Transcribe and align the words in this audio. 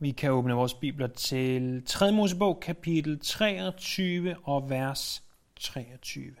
Vi 0.00 0.12
kan 0.12 0.30
åbne 0.30 0.54
vores 0.54 0.74
bibler 0.74 1.06
til 1.06 1.82
3. 1.86 2.12
Mosebog, 2.12 2.60
kapitel 2.60 3.20
23 3.20 4.36
og 4.44 4.70
vers 4.70 5.24
23. 5.56 6.34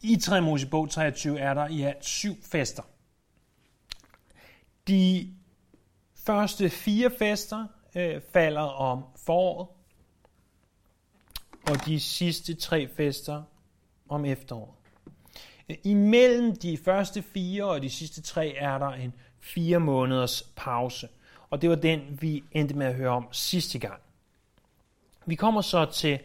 I 0.00 0.16
3. 0.16 0.40
Mosebog 0.40 0.90
23 0.90 1.40
er 1.40 1.54
der 1.54 1.68
i 1.68 1.82
alt 1.82 2.04
syv 2.04 2.42
fester. 2.42 2.82
De 4.88 5.34
første 6.14 6.70
fire 6.70 7.10
fester 7.18 7.66
øh, 7.94 8.20
falder 8.32 8.60
om 8.60 9.04
foråret, 9.16 9.68
og 11.68 11.86
de 11.86 12.00
sidste 12.00 12.54
tre 12.54 12.88
fester 12.88 13.42
om 14.08 14.24
efteråret. 14.24 14.83
Imellem 15.84 16.56
de 16.56 16.76
første 16.76 17.22
fire 17.22 17.64
og 17.64 17.82
de 17.82 17.90
sidste 17.90 18.22
tre 18.22 18.54
er 18.56 18.78
der 18.78 18.90
en 18.90 19.14
fire 19.40 19.80
måneders 19.80 20.52
pause. 20.56 21.08
Og 21.50 21.62
det 21.62 21.70
var 21.70 21.76
den, 21.76 22.18
vi 22.20 22.44
endte 22.52 22.74
med 22.74 22.86
at 22.86 22.94
høre 22.94 23.10
om 23.10 23.28
sidste 23.32 23.78
gang. 23.78 24.00
Vi 25.26 25.34
kommer 25.34 25.60
så 25.60 25.84
til 25.84 26.18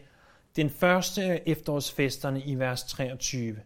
den 0.56 0.70
første 0.70 1.50
efterårsfesterne 1.50 2.44
i 2.44 2.56
vers 2.56 2.84
23. 2.84 3.60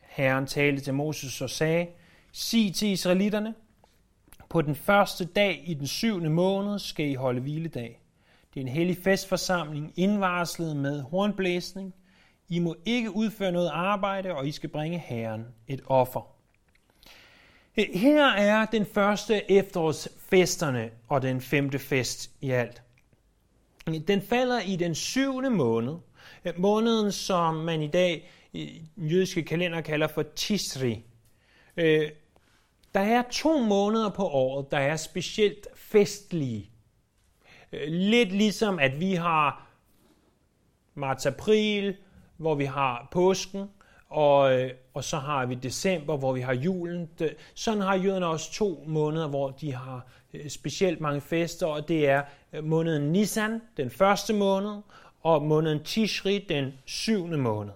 Herren 0.00 0.46
talte 0.46 0.84
til 0.84 0.94
Moses 0.94 1.40
og 1.40 1.50
sagde, 1.50 1.86
Sig 2.32 2.74
til 2.74 2.88
israelitterne, 2.88 3.54
på 4.48 4.62
den 4.62 4.74
første 4.74 5.24
dag 5.24 5.62
i 5.66 5.74
den 5.74 5.86
syvende 5.86 6.30
måned 6.30 6.78
skal 6.78 7.06
I 7.06 7.14
holde 7.14 7.40
hviledag. 7.40 8.02
Det 8.54 8.60
er 8.60 8.64
en 8.64 8.72
hellig 8.72 8.96
festforsamling, 9.04 9.92
indvarslet 9.96 10.76
med 10.76 11.02
hornblæsning. 11.02 11.94
I 12.50 12.58
må 12.58 12.76
ikke 12.84 13.10
udføre 13.10 13.52
noget 13.52 13.70
arbejde, 13.72 14.34
og 14.34 14.48
I 14.48 14.52
skal 14.52 14.70
bringe 14.70 14.98
Herren 14.98 15.46
et 15.68 15.80
offer. 15.86 16.20
Her 17.76 18.26
er 18.26 18.66
den 18.66 18.86
første 18.86 19.50
efterårsfesterne 19.50 20.90
og 21.08 21.22
den 21.22 21.40
femte 21.40 21.78
fest 21.78 22.30
i 22.40 22.50
alt. 22.50 22.82
Den 23.86 24.22
falder 24.22 24.60
i 24.60 24.76
den 24.76 24.94
syvende 24.94 25.50
måned, 25.50 25.94
måneden 26.56 27.12
som 27.12 27.54
man 27.54 27.82
i 27.82 27.88
dag 27.88 28.30
i 28.52 28.82
den 28.96 29.08
jødiske 29.08 29.42
kalender 29.42 29.80
kalder 29.80 30.06
for 30.06 30.22
Tisri. 30.22 31.04
Øh, 31.76 32.10
der 32.94 33.00
er 33.00 33.22
to 33.30 33.58
måneder 33.58 34.10
på 34.10 34.26
året, 34.26 34.70
der 34.70 34.78
er 34.78 34.96
specielt 34.96 35.66
festlige. 35.74 36.70
Øh, 37.72 37.88
lidt 37.88 38.32
ligesom 38.32 38.78
at 38.78 39.00
vi 39.00 39.14
har 39.14 39.66
marts-april, 40.94 41.96
hvor 42.40 42.54
vi 42.54 42.64
har 42.64 43.08
påsken, 43.10 43.68
og, 44.08 44.60
øh, 44.60 44.70
og 44.94 45.04
så 45.04 45.16
har 45.16 45.46
vi 45.46 45.54
december, 45.54 46.16
hvor 46.16 46.32
vi 46.32 46.40
har 46.40 46.52
julen. 46.52 47.10
Sådan 47.54 47.80
har 47.80 47.94
jøderne 47.94 48.26
også 48.26 48.52
to 48.52 48.84
måneder, 48.86 49.28
hvor 49.28 49.50
de 49.50 49.74
har 49.74 50.06
øh, 50.34 50.50
specielt 50.50 51.00
mange 51.00 51.20
fester, 51.20 51.66
og 51.66 51.88
det 51.88 52.08
er 52.08 52.22
øh, 52.52 52.64
måneden 52.64 53.12
Nisan, 53.12 53.60
den 53.76 53.90
første 53.90 54.32
måned, 54.32 54.82
og 55.22 55.42
måneden 55.42 55.84
Tishri, 55.84 56.46
den 56.48 56.72
syvende 56.84 57.36
måned. 57.36 57.72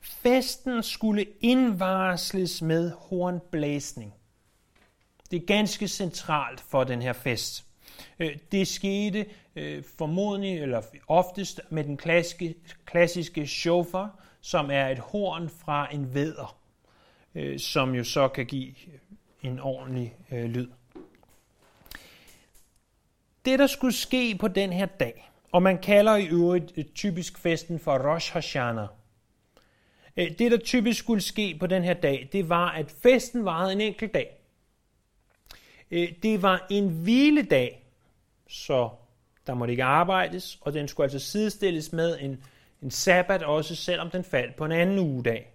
Festen 0.00 0.82
skulle 0.82 1.26
indvarsles 1.40 2.62
med 2.62 2.92
hornblæsning. 2.98 4.14
Det 5.30 5.42
er 5.42 5.46
ganske 5.46 5.88
centralt 5.88 6.60
for 6.60 6.84
den 6.84 7.02
her 7.02 7.12
fest. 7.12 7.64
Det 8.52 8.68
skete 8.68 9.26
Øh, 9.58 9.84
formodentlig, 9.98 10.58
eller 10.58 10.82
oftest, 11.08 11.60
med 11.70 11.84
den 11.84 11.96
klassiske, 11.96 12.54
klassiske 12.84 13.46
shofar, 13.46 14.24
som 14.40 14.70
er 14.70 14.88
et 14.88 14.98
horn 14.98 15.48
fra 15.48 15.94
en 15.94 16.14
væder, 16.14 16.58
øh, 17.34 17.58
som 17.58 17.94
jo 17.94 18.04
så 18.04 18.28
kan 18.28 18.46
give 18.46 18.74
en 19.42 19.58
ordentlig 19.58 20.14
øh, 20.32 20.44
lyd. 20.44 20.68
Det, 23.44 23.58
der 23.58 23.66
skulle 23.66 23.94
ske 23.94 24.36
på 24.40 24.48
den 24.48 24.72
her 24.72 24.86
dag, 24.86 25.30
og 25.52 25.62
man 25.62 25.78
kalder 25.78 26.16
i 26.16 26.26
øvrigt 26.26 26.72
øh, 26.76 26.84
typisk 26.84 27.38
festen 27.38 27.78
for 27.78 28.12
Rosh 28.12 28.32
Hashanah. 28.32 28.88
Øh, 30.16 30.38
det, 30.38 30.50
der 30.50 30.58
typisk 30.58 30.98
skulle 30.98 31.22
ske 31.22 31.56
på 31.60 31.66
den 31.66 31.84
her 31.84 31.94
dag, 31.94 32.28
det 32.32 32.48
var, 32.48 32.70
at 32.70 32.90
festen 32.90 33.44
varede 33.44 33.72
en 33.72 33.80
enkelt 33.80 34.14
dag. 34.14 34.34
Øh, 35.90 36.12
det 36.22 36.42
var 36.42 36.66
en 36.70 36.88
hviledag, 36.88 37.84
så 38.48 38.90
der 39.48 39.54
måtte 39.54 39.72
ikke 39.72 39.84
arbejdes, 39.84 40.58
og 40.60 40.72
den 40.72 40.88
skulle 40.88 41.04
altså 41.04 41.18
sidestilles 41.18 41.92
med 41.92 42.18
en 42.20 42.42
en 42.82 42.90
sabbat 42.90 43.42
også, 43.42 43.76
selvom 43.76 44.10
den 44.10 44.24
faldt 44.24 44.56
på 44.56 44.64
en 44.64 44.72
anden 44.72 44.98
ugedag. 44.98 45.52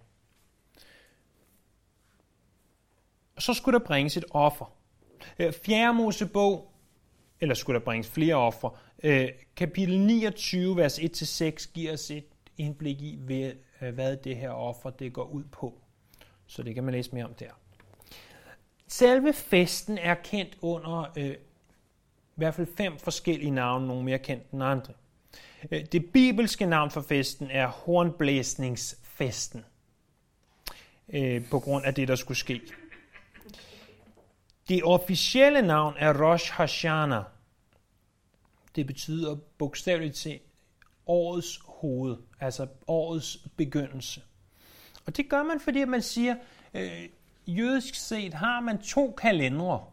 Og 3.36 3.42
så 3.42 3.54
skulle 3.54 3.78
der 3.78 3.84
bringes 3.84 4.16
et 4.16 4.24
offer. 4.30 4.72
Øh, 5.38 5.52
Fjerde 5.52 5.94
Mosebog, 5.94 6.72
eller 7.40 7.54
skulle 7.54 7.78
der 7.78 7.84
bringes 7.84 8.08
flere 8.08 8.34
offer, 8.34 8.78
øh, 9.02 9.28
kapitel 9.56 10.00
29, 10.00 10.76
vers 10.76 10.98
1-6, 10.98 11.72
giver 11.72 11.92
os 11.92 12.10
et 12.10 12.24
indblik 12.56 13.00
i, 13.00 13.18
øh, 13.80 13.94
hvad 13.94 14.16
det 14.16 14.36
her 14.36 14.50
offer 14.50 14.90
det 14.90 15.12
går 15.12 15.24
ud 15.24 15.44
på. 15.44 15.80
Så 16.46 16.62
det 16.62 16.74
kan 16.74 16.84
man 16.84 16.94
læse 16.94 17.14
mere 17.14 17.24
om 17.24 17.34
der. 17.34 17.50
Selve 18.88 19.32
festen 19.32 19.98
er 19.98 20.14
kendt 20.14 20.58
under 20.60 21.12
øh, 21.18 21.34
i 22.36 22.36
hvert 22.36 22.54
fald 22.54 22.76
fem 22.76 22.98
forskellige 22.98 23.50
navne, 23.50 23.86
nogle 23.86 24.04
mere 24.04 24.18
kendt 24.18 24.50
end 24.50 24.62
andre. 24.62 24.92
Øh, 25.70 25.84
det 25.92 26.12
bibelske 26.12 26.66
navn 26.66 26.90
for 26.90 27.00
festen 27.00 27.50
er 27.50 27.66
hornblæsningsfesten, 27.66 29.64
øh, 31.08 31.48
på 31.50 31.60
grund 31.60 31.84
af 31.84 31.94
det, 31.94 32.08
der 32.08 32.14
skulle 32.14 32.38
ske. 32.38 32.60
Det 34.68 34.84
officielle 34.84 35.62
navn 35.62 35.94
er 35.98 36.22
Rosh 36.22 36.52
Hashanah. 36.52 37.24
Det 38.76 38.86
betyder 38.86 39.36
bogstaveligt 39.58 40.14
til 40.14 40.40
årets 41.06 41.60
hoved, 41.64 42.16
altså 42.40 42.66
årets 42.86 43.38
begyndelse. 43.56 44.22
Og 45.06 45.16
det 45.16 45.28
gør 45.28 45.42
man, 45.42 45.60
fordi 45.60 45.84
man 45.84 46.02
siger, 46.02 46.36
øh, 46.74 47.08
jødisk 47.46 47.94
set 47.94 48.34
har 48.34 48.60
man 48.60 48.78
to 48.78 49.14
kalendere. 49.18 49.84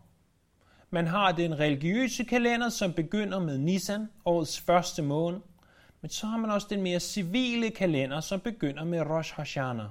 Man 0.93 1.07
har 1.07 1.31
den 1.31 1.59
religiøse 1.59 2.23
kalender, 2.23 2.69
som 2.69 2.93
begynder 2.93 3.39
med 3.39 3.57
Nisan, 3.57 4.07
årets 4.25 4.59
første 4.59 5.01
måned. 5.01 5.39
Men 6.01 6.09
så 6.09 6.27
har 6.27 6.37
man 6.37 6.51
også 6.51 6.67
den 6.69 6.81
mere 6.81 6.99
civile 6.99 7.71
kalender, 7.71 8.19
som 8.19 8.39
begynder 8.39 8.83
med 8.83 9.01
Rosh 9.01 9.35
Hashanah, 9.35 9.89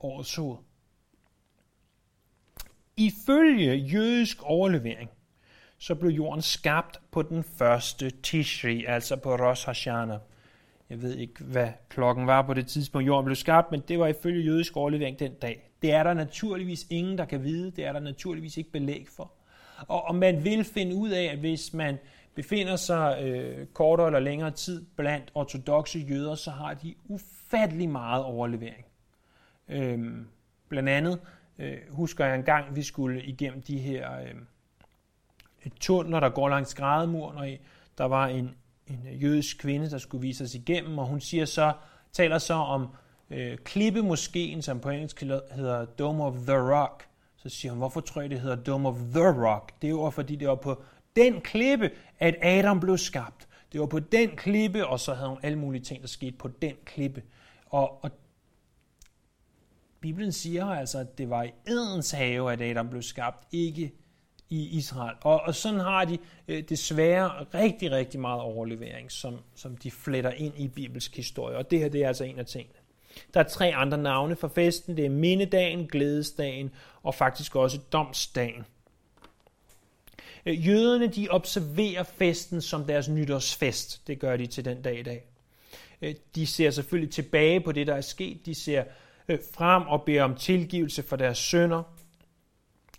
årets 0.00 0.36
hoved. 0.36 0.56
Ifølge 2.96 3.74
jødisk 3.74 4.42
overlevering, 4.42 5.10
så 5.78 5.94
blev 5.94 6.10
jorden 6.10 6.42
skabt 6.42 7.00
på 7.10 7.22
den 7.22 7.44
første 7.44 8.10
Tishri, 8.10 8.84
altså 8.84 9.16
på 9.16 9.36
Rosh 9.36 9.66
Hashanah. 9.66 10.18
Jeg 10.90 11.02
ved 11.02 11.16
ikke, 11.16 11.44
hvad 11.44 11.68
klokken 11.88 12.26
var 12.26 12.42
på 12.42 12.54
det 12.54 12.66
tidspunkt, 12.66 13.06
jorden 13.06 13.24
blev 13.24 13.36
skabt, 13.36 13.70
men 13.70 13.82
det 13.88 13.98
var 13.98 14.06
ifølge 14.06 14.44
jødisk 14.44 14.76
overlevering 14.76 15.18
den 15.18 15.34
dag. 15.34 15.70
Det 15.82 15.92
er 15.92 16.02
der 16.02 16.14
naturligvis 16.14 16.86
ingen, 16.90 17.18
der 17.18 17.24
kan 17.24 17.44
vide. 17.44 17.70
Det 17.70 17.84
er 17.86 17.92
der 17.92 18.00
naturligvis 18.00 18.56
ikke 18.56 18.70
belæg 18.70 19.06
for. 19.16 19.32
Og, 19.88 20.04
og 20.04 20.14
man 20.14 20.44
vil 20.44 20.64
finde 20.64 20.94
ud 20.96 21.10
af, 21.10 21.24
at 21.24 21.38
hvis 21.38 21.74
man 21.74 21.98
befinder 22.34 22.76
sig 22.76 23.22
øh, 23.22 23.66
kortere 23.66 24.06
eller 24.06 24.20
længere 24.20 24.50
tid 24.50 24.86
blandt 24.96 25.30
ortodoxe 25.34 25.98
jøder, 25.98 26.34
så 26.34 26.50
har 26.50 26.74
de 26.74 26.94
ufattelig 27.08 27.88
meget 27.88 28.24
overlevering. 28.24 28.84
Øhm, 29.68 30.28
blandt 30.68 30.88
andet 30.88 31.20
øh, 31.58 31.78
husker 31.90 32.24
jeg 32.24 32.34
en 32.34 32.42
gang, 32.42 32.76
vi 32.76 32.82
skulle 32.82 33.22
igennem 33.22 33.62
de 33.62 33.78
her 33.78 34.20
øh, 34.20 34.34
tunneler, 35.80 36.20
der 36.20 36.28
går 36.28 36.48
langs 36.48 36.74
grædemuren, 36.74 37.38
og 37.38 37.48
der 37.98 38.04
var 38.04 38.26
en, 38.26 38.56
en 38.90 39.06
øh, 39.12 39.22
jødisk 39.22 39.58
kvinde, 39.58 39.90
der 39.90 39.98
skulle 39.98 40.22
vise 40.22 40.44
os 40.44 40.54
igennem, 40.54 40.98
og 40.98 41.06
hun 41.06 41.20
siger 41.20 41.44
så, 41.44 41.72
taler 42.12 42.38
så 42.38 42.54
om 42.54 42.86
øh, 43.30 43.58
klippemoskeen, 43.58 44.62
som 44.62 44.80
på 44.80 44.90
engelsk 44.90 45.20
hedder 45.20 45.84
Dome 45.84 46.24
of 46.24 46.34
the 46.34 46.56
Rock. 46.56 47.08
Så 47.36 47.48
siger 47.48 47.72
hun, 47.72 47.78
hvorfor 47.78 48.00
tror 48.00 48.20
jeg, 48.20 48.30
det 48.30 48.40
hedder 48.40 48.56
Dome 48.56 48.88
of 48.88 48.96
the 48.96 49.46
Rock? 49.46 49.82
Det 49.82 49.90
er 49.90 50.10
fordi, 50.10 50.36
det 50.36 50.48
var 50.48 50.54
på 50.54 50.82
den 51.16 51.40
klippe, 51.40 51.90
at 52.18 52.36
Adam 52.42 52.80
blev 52.80 52.98
skabt. 52.98 53.48
Det 53.72 53.80
var 53.80 53.86
på 53.86 53.98
den 53.98 54.28
klippe, 54.36 54.86
og 54.86 55.00
så 55.00 55.14
havde 55.14 55.28
hun 55.28 55.38
alle 55.42 55.58
mulige 55.58 55.82
ting, 55.82 56.00
der 56.02 56.08
skete 56.08 56.36
på 56.36 56.48
den 56.48 56.74
klippe. 56.84 57.22
Og, 57.66 58.04
og 58.04 58.10
Bibelen 60.00 60.32
siger 60.32 60.66
altså, 60.66 60.98
at 60.98 61.18
det 61.18 61.30
var 61.30 61.42
i 61.42 61.50
Edens 61.66 62.10
have, 62.10 62.52
at 62.52 62.62
Adam 62.62 62.88
blev 62.88 63.02
skabt, 63.02 63.48
ikke 63.52 63.92
i 64.50 64.76
Israel. 64.78 65.16
Og, 65.20 65.40
og 65.40 65.54
sådan 65.54 65.80
har 65.80 66.04
de 66.04 66.18
øh, 66.48 66.62
desværre 66.68 67.46
rigtig, 67.54 67.90
rigtig 67.90 68.20
meget 68.20 68.40
overlevering, 68.40 69.12
som, 69.12 69.38
som 69.54 69.76
de 69.76 69.90
fletter 69.90 70.30
ind 70.30 70.54
i 70.56 70.68
bibelsk 70.68 71.16
historie. 71.16 71.56
Og 71.56 71.70
det 71.70 71.78
her 71.78 71.88
det 71.88 72.02
er 72.02 72.08
altså 72.08 72.24
en 72.24 72.38
af 72.38 72.46
tingene. 72.46 72.78
Der 73.34 73.40
er 73.40 73.44
tre 73.44 73.74
andre 73.74 73.98
navne 73.98 74.36
for 74.36 74.48
festen. 74.48 74.96
Det 74.96 75.06
er 75.06 75.10
mindedagen, 75.10 75.86
glædesdagen 75.86 76.70
og 77.02 77.14
faktisk 77.14 77.56
også 77.56 77.78
domsdagen. 77.92 78.64
Øh, 80.46 80.66
jøderne 80.66 81.06
de 81.06 81.28
observerer 81.30 82.02
festen 82.02 82.60
som 82.60 82.84
deres 82.84 83.08
nytårsfest. 83.08 84.06
Det 84.06 84.18
gør 84.18 84.36
de 84.36 84.46
til 84.46 84.64
den 84.64 84.82
dag 84.82 84.98
i 84.98 85.02
dag. 85.02 85.24
Øh, 86.02 86.14
de 86.34 86.46
ser 86.46 86.70
selvfølgelig 86.70 87.12
tilbage 87.12 87.60
på 87.60 87.72
det, 87.72 87.86
der 87.86 87.94
er 87.94 88.00
sket. 88.00 88.46
De 88.46 88.54
ser 88.54 88.84
øh, 89.28 89.38
frem 89.54 89.82
og 89.82 90.02
beder 90.02 90.22
om 90.22 90.34
tilgivelse 90.34 91.02
for 91.02 91.16
deres 91.16 91.38
sønder. 91.38 91.97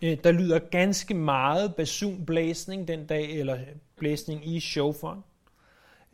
Øh, 0.02 0.18
der 0.24 0.32
lyder 0.32 0.58
ganske 0.58 1.14
meget 1.14 1.74
basunblæsning 1.74 2.88
den 2.88 3.06
dag, 3.06 3.30
eller 3.30 3.58
blæsning 3.96 4.48
i 4.48 4.60
shofaren. 4.60 5.20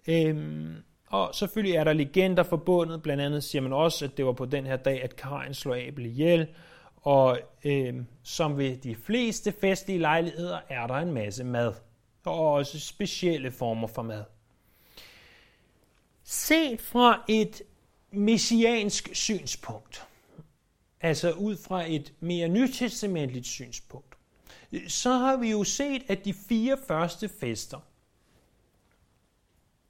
Øhm, 0.09 0.75
og 1.07 1.35
selvfølgelig 1.35 1.77
er 1.77 1.85
der 1.85 1.93
legender 1.93 2.43
forbundet, 2.43 3.03
blandt 3.03 3.23
andet 3.23 3.45
siger 3.45 3.63
man 3.63 3.73
også, 3.73 4.05
at 4.05 4.17
det 4.17 4.27
var 4.27 4.33
på 4.33 4.45
den 4.45 4.67
her 4.67 4.77
dag, 4.77 5.03
at 5.03 5.17
Karin 5.17 5.55
slog 5.55 5.79
Abel 5.79 6.07
ihjel, 6.07 6.47
og 6.97 7.39
øhm, 7.65 8.07
som 8.23 8.59
ved 8.59 8.77
de 8.77 8.95
fleste 8.95 9.53
festlige 9.61 9.99
lejligheder 9.99 10.59
er 10.69 10.87
der 10.87 10.95
en 10.95 11.13
masse 11.13 11.45
mad, 11.45 11.73
og 12.25 12.53
også 12.53 12.81
specielle 12.81 13.51
former 13.51 13.87
for 13.87 14.03
mad. 14.03 14.25
Set 16.25 16.81
fra 16.81 17.25
et 17.29 17.63
messiansk 18.11 19.09
synspunkt, 19.13 20.07
altså 21.07 21.33
ud 21.33 21.57
fra 21.57 21.85
et 21.89 22.13
mere 22.21 22.49
nytestamentligt 22.49 23.47
synspunkt, 23.47 24.15
så 24.89 25.11
har 25.11 25.37
vi 25.37 25.51
jo 25.51 25.65
set, 25.65 26.03
at 26.09 26.25
de 26.25 26.35
fire 26.35 26.79
første 26.89 27.29
fester 27.29 27.81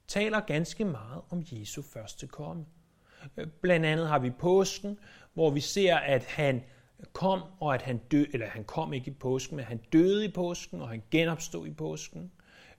taler 0.07 0.39
ganske 0.39 0.85
meget 0.85 1.21
om 1.29 1.43
Jesu 1.51 1.81
første 1.81 2.27
komme. 2.27 2.65
Blandt 3.61 3.85
andet 3.85 4.07
har 4.07 4.19
vi 4.19 4.29
påsken, 4.29 4.99
hvor 5.33 5.49
vi 5.49 5.59
ser, 5.59 5.95
at 5.95 6.23
han 6.23 6.63
kom, 7.13 7.41
og 7.59 7.73
at 7.73 7.81
han 7.81 7.97
døde, 7.97 8.27
eller 8.33 8.47
han 8.47 8.63
kom 8.63 8.93
ikke 8.93 9.11
i 9.11 9.13
påsken, 9.13 9.55
men 9.55 9.65
han 9.65 9.77
døde 9.77 10.25
i 10.25 10.31
påsken, 10.31 10.81
og 10.81 10.89
han 10.89 11.03
genopstod 11.11 11.67
i 11.67 11.73
påsken. 11.73 12.31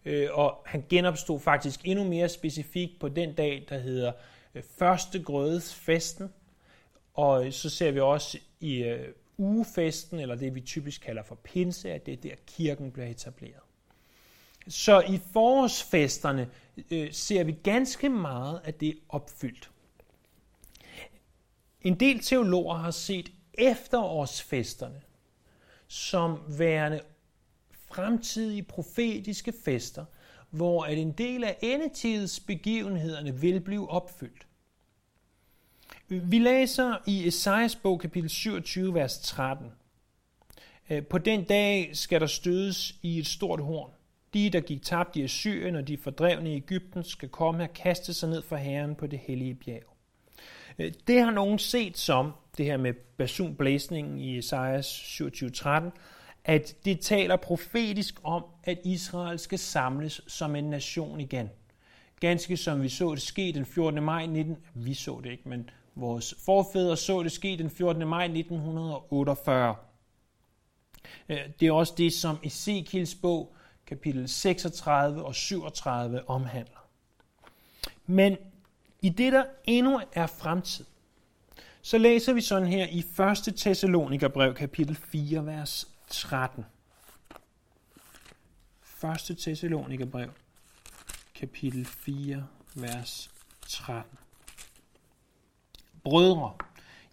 Øh, 0.04 0.28
og 0.32 0.62
han 0.66 0.84
genopstod 0.88 1.40
faktisk 1.40 1.80
endnu 1.84 2.04
mere 2.04 2.28
specifikt 2.28 3.00
på 3.00 3.08
den 3.08 3.34
dag, 3.34 3.66
der 3.68 3.78
hedder 3.78 4.12
øh, 4.54 4.62
første 4.78 5.22
grødes 5.22 5.74
festen. 5.74 6.32
Og 7.18 7.52
så 7.52 7.70
ser 7.70 7.90
vi 7.90 8.00
også 8.00 8.38
i 8.60 8.82
øh, 8.82 9.08
ugefesten, 9.38 10.20
eller 10.20 10.34
det 10.34 10.54
vi 10.54 10.60
typisk 10.60 11.00
kalder 11.00 11.22
for 11.22 11.34
pinse, 11.34 11.92
at 11.92 12.06
det 12.06 12.12
er 12.12 12.16
der 12.16 12.34
kirken 12.46 12.92
bliver 12.92 13.08
etableret. 13.08 13.62
Så 14.68 15.00
i 15.00 15.20
forårsfesterne 15.32 16.50
øh, 16.90 17.12
ser 17.12 17.44
vi 17.44 17.52
ganske 17.52 18.08
meget, 18.08 18.60
at 18.64 18.80
det 18.80 18.88
er 18.88 18.94
opfyldt. 19.08 19.70
En 21.82 21.94
del 21.94 22.18
teologer 22.18 22.74
har 22.74 22.90
set 22.90 23.32
efterårsfesterne 23.54 25.00
som 25.88 26.38
værende 26.58 27.00
fremtidige 27.72 28.62
profetiske 28.62 29.52
fester, 29.64 30.04
hvor 30.50 30.84
at 30.84 30.98
en 30.98 31.12
del 31.12 31.44
af 31.44 31.58
endetidsbegivenhederne 31.62 33.40
vil 33.40 33.60
blive 33.60 33.90
opfyldt. 33.90 34.47
Vi 36.10 36.38
læser 36.38 36.96
i 37.06 37.26
Esajas 37.26 37.76
bog 37.76 38.00
kapitel 38.00 38.30
27, 38.30 38.94
vers 38.94 39.18
13. 39.18 39.66
Øh, 40.90 41.06
på 41.06 41.18
den 41.18 41.44
dag 41.44 41.90
skal 41.92 42.20
der 42.20 42.26
stødes 42.26 42.94
i 43.02 43.18
et 43.18 43.26
stort 43.26 43.60
horn. 43.60 43.90
De, 44.34 44.50
der 44.50 44.60
gik 44.60 44.82
tabt 44.82 45.16
i 45.16 45.22
Assyrien 45.22 45.76
og 45.76 45.88
de 45.88 45.96
fordrevne 45.96 46.52
i 46.52 46.56
Ægypten, 46.56 47.04
skal 47.04 47.28
komme 47.28 47.62
og 47.62 47.72
kaste 47.72 48.14
sig 48.14 48.28
ned 48.28 48.42
for 48.42 48.56
Herren 48.56 48.94
på 48.94 49.06
det 49.06 49.18
hellige 49.18 49.54
bjerg. 49.54 49.96
Øh, 50.78 50.92
det 51.06 51.22
har 51.22 51.30
nogen 51.30 51.58
set 51.58 51.98
som, 51.98 52.32
det 52.58 52.66
her 52.66 52.76
med 52.76 52.92
basunblæsningen 52.92 54.18
i 54.18 54.38
Esajas 54.38 54.86
27.13, 54.86 55.70
at 56.44 56.76
det 56.84 57.00
taler 57.00 57.36
profetisk 57.36 58.20
om, 58.24 58.44
at 58.64 58.78
Israel 58.84 59.38
skal 59.38 59.58
samles 59.58 60.20
som 60.26 60.56
en 60.56 60.64
nation 60.64 61.20
igen. 61.20 61.50
Ganske 62.20 62.56
som 62.56 62.82
vi 62.82 62.88
så 62.88 63.14
det 63.14 63.22
ske 63.22 63.52
den 63.54 63.66
14. 63.66 64.02
maj 64.02 64.26
19... 64.26 64.56
Vi 64.74 64.94
så 64.94 65.20
det 65.24 65.30
ikke, 65.30 65.48
men 65.48 65.70
vores 65.98 66.34
forfædre 66.44 66.96
så 66.96 67.22
det 67.22 67.32
ske 67.32 67.56
den 67.56 67.70
14. 67.70 68.08
maj 68.08 68.24
1948. 68.24 69.76
Øh, 71.28 71.38
det 71.60 71.68
er 71.68 71.72
også 71.72 71.94
det, 71.96 72.12
som 72.12 72.38
Ezekiels 72.42 73.14
bog, 73.14 73.54
kapitel 73.86 74.28
36 74.28 75.24
og 75.24 75.34
37, 75.34 76.28
omhandler. 76.28 76.88
Men 78.06 78.36
i 79.02 79.08
det, 79.08 79.32
der 79.32 79.44
endnu 79.64 80.00
er 80.12 80.26
fremtid, 80.26 80.84
så 81.82 81.98
læser 81.98 82.32
vi 82.32 82.40
sådan 82.40 82.68
her 82.68 82.86
i 82.86 83.04
1. 83.48 83.56
Thessalonikerbrev, 83.56 84.54
kapitel 84.54 84.96
4, 84.96 85.46
vers 85.46 85.88
13. 86.08 86.64
1. 89.30 89.38
Thessalonikerbrev, 89.38 90.30
kapitel 91.34 91.84
4, 91.84 92.46
vers 92.74 93.30
13. 93.68 94.18
Brødre, 96.08 96.52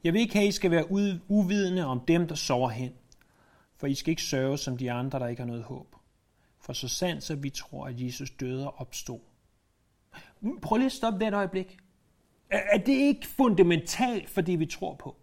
jeg 0.03 0.13
vil 0.13 0.21
ikke 0.21 0.33
have, 0.33 0.44
at 0.44 0.50
I 0.50 0.51
skal 0.51 0.71
være 0.71 0.92
uvidende 1.27 1.86
om 1.86 2.00
dem, 2.00 2.27
der 2.27 2.36
sover 2.36 2.69
hen, 2.69 2.94
for 3.77 3.88
I 3.88 3.95
skal 3.95 4.09
ikke 4.12 4.21
sørge 4.21 4.57
som 4.57 4.77
de 4.77 4.92
andre, 4.92 5.19
der 5.19 5.27
ikke 5.27 5.42
har 5.42 5.47
noget 5.47 5.63
håb. 5.63 5.95
For 6.59 6.74
så 6.74 6.88
sandt, 6.88 7.24
så 7.24 7.36
vi 7.36 7.50
tror, 7.50 7.88
at 7.88 8.01
Jesus 8.01 8.31
døde 8.31 8.68
og 8.68 8.80
opstod. 8.80 9.19
Mm, 10.42 10.59
prøv 10.62 10.77
lige 10.77 10.86
at 10.86 10.92
stoppe 10.92 11.19
det 11.19 11.27
et 11.27 11.33
øjeblik. 11.33 11.77
Er 12.50 12.77
det 12.77 12.94
ikke 12.94 13.27
fundamentalt 13.27 14.30
for 14.30 14.42
det, 14.42 14.59
vi 14.59 14.65
tror 14.65 14.95
på? 14.95 15.15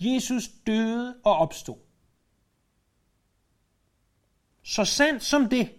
Jesus 0.00 0.48
døde 0.66 1.16
og 1.24 1.36
opstod. 1.36 1.78
Så 4.62 4.84
sandt 4.84 5.22
som 5.22 5.48
det, 5.48 5.72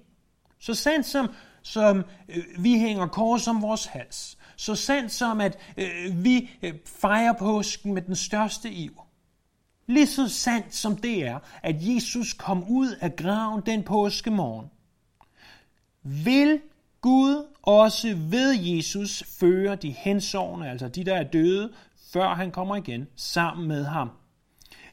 så 0.59 0.74
sandt 0.74 1.06
som, 1.06 1.33
som 1.62 2.03
øh, 2.29 2.44
vi 2.59 2.79
hænger 2.79 3.07
kors 3.07 3.47
om 3.47 3.62
vores 3.62 3.86
hals, 3.86 4.38
så 4.55 4.75
sandt 4.75 5.11
som 5.11 5.41
at 5.41 5.57
øh, 5.77 6.23
vi 6.23 6.50
øh, 6.61 6.73
fejrer 6.85 7.33
påsken 7.33 7.94
med 7.94 8.01
den 8.01 8.15
største 8.15 8.71
iver. 8.71 9.07
Lige 9.88 10.07
så 10.07 10.29
sandt 10.29 10.75
som 10.75 10.95
det 10.95 11.27
er, 11.27 11.39
at 11.63 11.75
Jesus 11.79 12.33
kom 12.33 12.63
ud 12.69 12.95
af 13.01 13.15
graven 13.15 13.61
den 13.65 13.83
påskemorgen, 13.83 14.67
vil 16.03 16.61
Gud 17.01 17.45
også 17.61 18.15
ved 18.15 18.51
Jesus 18.51 19.23
føre 19.39 19.75
de 19.75 19.91
hensovne, 19.91 20.69
altså 20.69 20.88
de, 20.88 21.03
der 21.03 21.15
er 21.15 21.23
døde, 21.23 21.73
før 22.13 22.33
han 22.33 22.51
kommer 22.51 22.75
igen, 22.75 23.07
sammen 23.15 23.67
med 23.67 23.85
ham. 23.85 24.09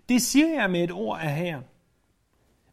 Det 0.09 0.23
siger 0.23 0.61
jeg 0.61 0.71
med 0.71 0.85
et 0.85 0.93
ord 0.93 1.21
af 1.21 1.35
Herren. 1.35 1.65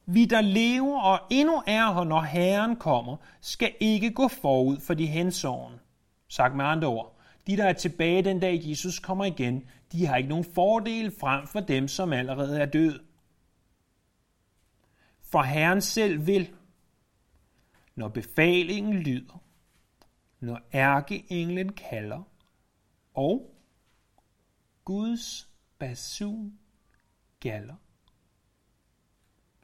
Vi, 0.06 0.25
der 0.25 0.42
lever 0.42 1.01
og 1.01 1.19
endnu 1.30 1.63
er 1.68 1.94
her, 1.94 2.04
når 2.04 2.22
Herren 2.22 2.75
kommer, 2.75 3.18
skal 3.42 3.74
ikke 3.80 4.12
gå 4.12 4.28
forud 4.28 4.78
for 4.80 4.94
de 4.94 5.06
hensovne. 5.06 5.80
Sagt 6.27 6.56
med 6.56 6.65
andre 6.65 6.88
ord, 6.88 7.18
de, 7.47 7.57
der 7.57 7.65
er 7.65 7.74
tilbage 7.74 8.21
den 8.21 8.39
dag 8.39 8.62
Jesus 8.63 9.00
kommer 9.00 9.25
igen, 9.25 9.69
de 9.91 10.06
har 10.06 10.15
ikke 10.15 10.29
nogen 10.29 10.45
fordel 10.45 11.12
frem 11.19 11.47
for 11.47 11.59
dem, 11.59 11.88
som 11.88 12.13
allerede 12.13 12.60
er 12.60 12.65
død. 12.65 13.00
For 15.22 15.41
Herren 15.41 15.81
selv 15.81 16.27
vil, 16.27 16.55
når 17.96 18.07
befalingen 18.07 18.93
lyder, 18.93 19.43
når 20.39 20.62
ærkeenglen 20.74 21.74
kalder, 21.74 22.24
og 23.13 23.55
Guds 24.86 25.50
basun 25.79 26.60
galler, 27.39 27.75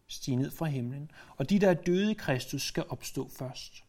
stige 0.07 0.37
ned 0.37 0.51
fra 0.51 0.65
himlen, 0.65 1.11
og 1.37 1.49
de, 1.49 1.59
der 1.59 1.69
er 1.69 1.73
døde 1.73 2.11
i 2.11 2.13
Kristus, 2.13 2.61
skal 2.61 2.85
opstå 2.89 3.29
først. 3.29 3.83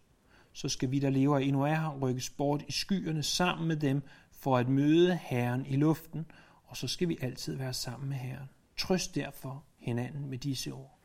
Så 0.56 0.68
skal 0.68 0.90
vi, 0.90 0.98
der 0.98 1.10
lever 1.10 1.38
endnu 1.38 1.62
er 1.62 1.74
her, 1.74 1.98
rykkes 2.00 2.30
bort 2.30 2.62
i 2.68 2.72
skyerne 2.72 3.22
sammen 3.22 3.68
med 3.68 3.76
dem, 3.76 4.02
for 4.32 4.58
at 4.58 4.68
møde 4.68 5.18
Herren 5.22 5.66
i 5.66 5.76
luften, 5.76 6.26
og 6.66 6.76
så 6.76 6.88
skal 6.88 7.08
vi 7.08 7.18
altid 7.20 7.56
være 7.56 7.72
sammen 7.72 8.08
med 8.08 8.16
Herren. 8.16 8.48
Trøst 8.78 9.14
derfor 9.14 9.64
hinanden 9.78 10.30
med 10.30 10.38
disse 10.38 10.70
ord. 10.70 10.98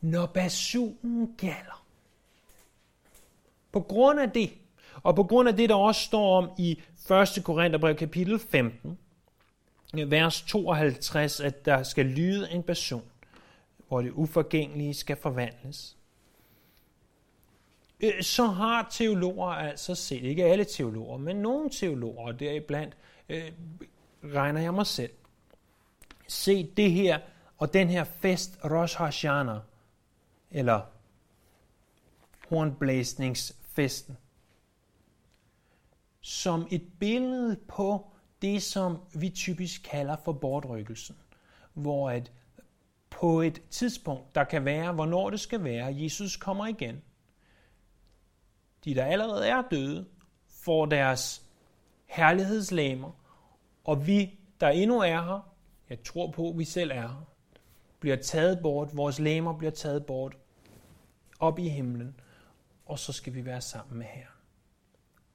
Når 0.00 0.26
basunen 0.26 1.34
galler, 1.36 1.86
på 3.72 3.80
grund 3.80 4.20
af 4.20 4.30
det, 4.30 4.50
og 5.02 5.16
på 5.16 5.24
grund 5.24 5.48
af 5.48 5.56
det, 5.56 5.68
der 5.68 5.74
også 5.74 6.00
står 6.00 6.38
om 6.38 6.50
i 6.58 6.80
1. 7.10 7.44
Korintherbrev 7.44 7.96
kapitel 7.96 8.38
15, 8.38 8.98
vers 9.94 10.42
52, 10.42 11.40
at 11.40 11.64
der 11.64 11.82
skal 11.82 12.06
lyde 12.06 12.50
en 12.50 12.62
person, 12.62 13.10
hvor 13.88 14.02
det 14.02 14.10
uforgængelige 14.10 14.94
skal 14.94 15.16
forvandles. 15.16 15.96
Øh, 18.00 18.22
så 18.22 18.46
har 18.46 18.88
teologer 18.90 19.46
altså 19.48 19.94
set, 19.94 20.22
ikke 20.22 20.44
alle 20.44 20.64
teologer, 20.64 21.18
men 21.18 21.36
nogle 21.36 21.70
teologer, 21.70 22.26
og 22.26 22.40
deriblandt 22.40 22.96
øh, 23.28 23.52
regner 24.24 24.60
jeg 24.60 24.74
mig 24.74 24.86
selv, 24.86 25.12
set 26.28 26.76
det 26.76 26.92
her 26.92 27.18
og 27.58 27.72
den 27.72 27.88
her 27.88 28.04
fest 28.04 28.58
Rosh 28.64 28.98
Hashanah, 28.98 29.60
eller 30.50 30.80
hornblæsningsfesten, 32.48 34.16
som 36.20 36.66
et 36.70 36.92
billede 37.00 37.56
på 37.68 38.06
det, 38.42 38.62
som 38.62 38.98
vi 39.14 39.30
typisk 39.30 39.82
kalder 39.82 40.16
for 40.24 40.32
bortrykkelsen, 40.32 41.16
hvor 41.74 42.10
at 42.10 42.32
på 43.10 43.40
et 43.40 43.62
tidspunkt, 43.70 44.34
der 44.34 44.44
kan 44.44 44.64
være, 44.64 44.92
hvornår 44.92 45.30
det 45.30 45.40
skal 45.40 45.64
være, 45.64 45.96
Jesus 45.96 46.36
kommer 46.36 46.66
igen. 46.66 47.02
De, 48.84 48.94
der 48.94 49.04
allerede 49.04 49.48
er 49.48 49.62
døde, 49.70 50.06
får 50.48 50.86
deres 50.86 51.42
herlighedslæmer, 52.06 53.10
og 53.84 54.06
vi, 54.06 54.38
der 54.60 54.68
endnu 54.68 54.98
er 54.98 55.22
her, 55.22 55.52
jeg 55.88 56.02
tror 56.02 56.30
på, 56.30 56.50
at 56.50 56.58
vi 56.58 56.64
selv 56.64 56.90
er 56.90 56.94
her, 56.94 57.28
bliver 58.00 58.16
taget 58.16 58.58
bort, 58.62 58.96
vores 58.96 59.18
læmer 59.18 59.58
bliver 59.58 59.70
taget 59.70 60.06
bort, 60.06 60.36
op 61.38 61.58
i 61.58 61.68
himlen, 61.68 62.20
og 62.86 62.98
så 62.98 63.12
skal 63.12 63.34
vi 63.34 63.44
være 63.44 63.60
sammen 63.60 63.98
med 63.98 64.06
Herren. 64.06 64.32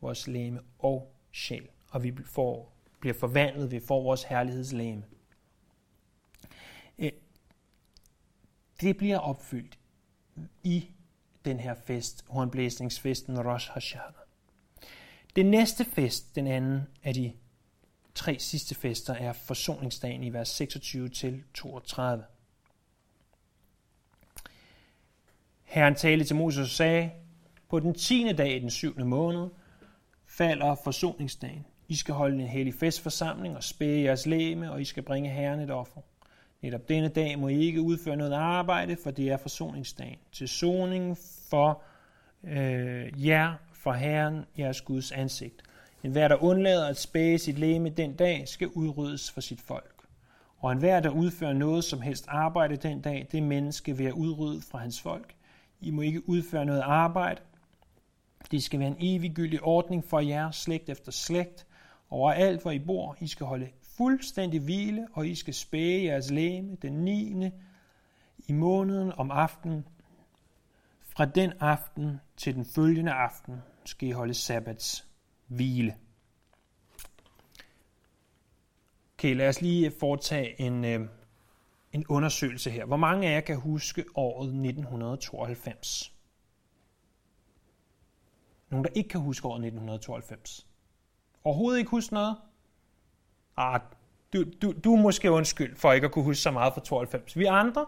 Vores 0.02 0.28
læme 0.28 0.60
og 0.80 1.14
sjæl, 1.32 1.68
og 1.92 2.04
vi 2.04 2.14
får, 2.26 2.74
bliver 3.00 3.14
forvandlet, 3.14 3.72
vi 3.72 3.80
får 3.80 4.04
vores 4.04 4.24
herlighedslæme. 4.24 5.04
Det 8.82 8.98
bliver 8.98 9.18
opfyldt 9.18 9.80
i 10.64 10.90
den 11.46 11.60
her 11.60 11.74
fest, 11.74 12.26
hornblæsningsfesten 12.28 13.48
Rosh 13.48 13.72
Hashanah. 13.72 14.14
Den 15.36 15.46
næste 15.46 15.86
fest, 15.86 16.36
den 16.36 16.48
anden 16.48 16.82
af 17.04 17.14
de 17.14 17.34
tre 18.16 18.40
sidste 18.40 18.76
fester, 18.76 19.14
er 19.14 19.34
forsoningsdagen 19.34 20.24
i 20.24 20.34
vers 20.34 20.50
26 20.50 21.10
til 21.10 21.44
32. 21.54 22.24
Herren 25.64 25.96
talte 25.96 26.26
til 26.26 26.36
Moses 26.36 26.60
og 26.60 26.68
sagde, 26.68 27.12
på 27.70 27.80
den 27.80 27.94
tiende 27.94 28.34
dag 28.34 28.56
i 28.56 28.60
den 28.60 28.70
syvende 28.70 29.06
måned 29.06 29.50
falder 30.26 30.76
forsoningsdagen. 30.76 31.66
I 31.88 31.96
skal 31.96 32.14
holde 32.14 32.42
en 32.42 32.48
hellig 32.48 32.74
festforsamling 32.74 33.56
og 33.56 33.64
spæge 33.64 34.04
jeres 34.04 34.26
læme, 34.26 34.72
og 34.72 34.82
I 34.82 34.86
skal 34.86 35.04
bringe 35.04 35.30
Herren 35.30 35.60
et 35.60 35.72
offer. 35.72 36.02
Netop 36.62 36.90
denne 36.90 37.08
dag 37.08 37.40
må 37.40 37.48
I 37.48 37.60
ikke 37.60 37.82
udføre 37.82 38.16
noget 38.16 38.34
arbejde, 38.34 38.98
for 39.04 39.12
det 39.12 39.30
er 39.30 39.38
forsoningsdagen. 39.38 40.18
Til 40.32 40.48
soning 40.48 41.18
for 41.50 41.82
øh, 42.44 43.28
jer, 43.28 43.54
for 43.74 43.92
Herren, 43.92 44.46
jeres 44.58 44.82
Guds 44.82 45.12
ansigt. 45.12 45.62
En 46.04 46.12
hver, 46.12 46.28
der 46.28 46.44
undlader 46.44 46.88
at 46.88 46.98
spæge 46.98 47.38
sit 47.38 47.60
læme 47.60 47.90
den 47.90 48.16
dag, 48.16 48.48
skal 48.48 48.68
udryddes 48.68 49.32
for 49.32 49.42
sit 49.42 49.62
folk. 49.62 49.96
Og 50.58 50.72
en 50.72 50.78
hver, 50.78 51.00
der 51.00 51.10
udfører 51.10 51.54
noget 51.54 51.84
som 51.84 52.02
helst 52.02 52.26
arbejde 52.28 52.76
den 52.76 53.02
dag, 53.02 53.28
det 53.32 53.44
menneske 53.44 53.98
vil 53.98 54.14
udrydde 54.14 54.62
fra 54.62 54.78
hans 54.78 55.02
folk. 55.02 55.36
I 55.80 55.92
må 55.92 56.02
ikke 56.02 56.30
udføre 56.30 56.66
noget 56.66 56.82
arbejde. 56.82 57.42
Det 58.52 58.64
skal 58.64 58.80
være 58.80 58.88
en 58.88 58.98
eviggyldig 59.00 59.64
ordning 59.64 60.06
for 60.06 60.20
jer, 60.20 60.52
slægt 60.52 60.90
efter 60.90 61.12
slægt. 61.12 61.68
Overalt, 62.10 62.62
hvor 62.62 62.72
I 62.72 62.80
bor, 62.80 63.18
I 63.20 63.28
skal 63.28 63.46
holde 63.46 63.68
fuldstændig 64.02 64.60
hvile, 64.62 65.08
og 65.14 65.28
I 65.28 65.36
skal 65.36 65.54
spæge 65.54 66.04
jeres 66.04 66.32
læme 66.32 66.76
den 66.82 66.94
9. 66.94 67.50
i 68.38 68.52
måneden 68.52 69.12
om 69.12 69.32
aftenen. 69.32 69.88
Fra 71.02 71.26
den 71.26 71.54
aften 71.60 72.20
til 72.38 72.56
den 72.56 72.66
følgende 72.66 73.12
aften 73.12 73.62
skal 73.86 74.10
I 74.10 74.12
holde 74.12 74.34
sabbats 74.34 75.08
hvile. 75.48 75.96
Okay, 79.18 79.36
lad 79.36 79.50
os 79.50 79.62
lige 79.62 79.92
foretage 80.00 80.62
en, 80.62 80.86
øh, 80.86 81.08
en 81.94 82.06
undersøgelse 82.08 82.72
her. 82.72 82.86
Hvor 82.86 82.98
mange 82.98 83.28
af 83.28 83.34
jer 83.34 83.42
kan 83.42 83.60
huske 83.60 84.06
året 84.16 84.48
1992? 84.48 86.14
Nogen, 88.70 88.86
der 88.86 88.92
ikke 88.96 89.10
kan 89.10 89.22
huske 89.22 89.48
året 89.48 89.60
1992? 89.60 90.68
Overhovedet 91.44 91.80
ikke 91.80 91.92
huske 91.92 92.14
noget? 92.14 92.38
Ah, 93.62 93.82
du, 94.34 94.44
du, 94.62 94.74
du 94.84 94.96
er 94.96 95.02
måske 95.02 95.32
undskyld 95.32 95.76
for 95.76 95.92
ikke 95.92 96.06
at 96.06 96.12
kunne 96.12 96.26
huske 96.26 96.42
så 96.42 96.52
meget 96.52 96.74
fra 96.74 96.82
92. 96.82 97.38
Vi 97.38 97.46
andre, 97.46 97.86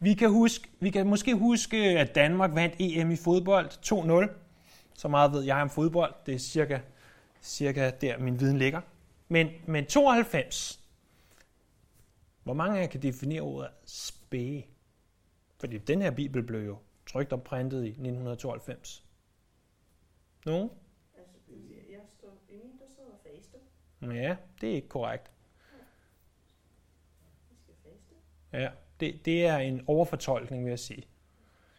vi 0.00 0.14
kan, 0.14 0.30
huske, 0.30 0.68
vi 0.80 0.90
kan 0.90 1.06
måske 1.06 1.34
huske, 1.34 1.76
at 1.76 2.14
Danmark 2.14 2.54
vandt 2.54 2.74
EM 2.78 3.10
i 3.10 3.16
fodbold 3.16 3.66
2-0. 4.26 4.34
Så 4.94 5.08
meget 5.08 5.32
ved 5.32 5.42
jeg 5.42 5.62
om 5.62 5.70
fodbold. 5.70 6.14
Det 6.26 6.34
er 6.34 6.38
cirka, 6.38 6.80
cirka 7.42 7.90
der, 8.00 8.18
min 8.18 8.40
viden 8.40 8.58
ligger. 8.58 8.80
Men, 9.28 9.48
men 9.66 9.86
92, 9.86 10.80
hvor 12.42 12.54
mange 12.54 12.78
af 12.78 12.82
jer 12.82 12.88
kan 12.88 13.02
definere 13.02 13.40
ordet 13.40 13.70
spæge? 13.84 14.66
Fordi 15.60 15.78
den 15.78 16.02
her 16.02 16.10
bibel 16.10 16.42
blev 16.42 16.66
jo 16.66 16.78
trygt 17.06 17.32
og 17.32 17.42
printet 17.42 17.84
i 17.84 17.88
1992. 17.88 19.04
Nogen? 20.46 20.70
Altså, 21.18 21.36
jeg 21.90 22.00
står, 22.08 22.42
ingen, 22.48 22.78
der 22.78 22.84
sidder 22.88 23.10
og 23.10 23.18
faster. 23.22 23.58
Ja, 24.02 24.36
det 24.60 24.70
er 24.70 24.74
ikke 24.74 24.88
korrekt. 24.88 25.30
Ja, 28.52 28.68
det, 29.00 29.24
det 29.24 29.46
er 29.46 29.56
en 29.56 29.82
overfortolkning, 29.86 30.64
vil 30.64 30.70
jeg 30.70 30.78
sige. 30.78 31.02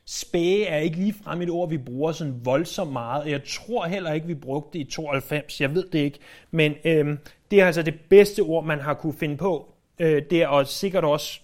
Spæge 0.05 0.65
er 0.65 0.77
ikke 0.77 0.97
lige 0.97 1.13
frem 1.23 1.41
et 1.41 1.49
ord, 1.49 1.69
vi 1.69 1.77
bruger 1.77 2.11
sådan 2.11 2.45
voldsomt 2.45 2.91
meget. 2.91 3.31
Jeg 3.31 3.41
tror 3.43 3.85
heller 3.85 4.13
ikke, 4.13 4.27
vi 4.27 4.35
brugte 4.35 4.79
det 4.79 4.87
i 4.87 4.91
92. 4.91 5.61
Jeg 5.61 5.75
ved 5.75 5.89
det 5.89 5.99
ikke. 5.99 6.19
Men 6.51 6.75
øhm, 6.85 7.19
det 7.51 7.61
er 7.61 7.65
altså 7.65 7.81
det 7.81 7.99
bedste 8.09 8.39
ord, 8.41 8.65
man 8.65 8.79
har 8.79 8.93
kunne 8.93 9.13
finde 9.13 9.37
på. 9.37 9.73
Øh, 9.99 10.23
det 10.29 10.41
er 10.41 10.47
også 10.47 10.73
sikkert 10.73 11.03
også 11.03 11.41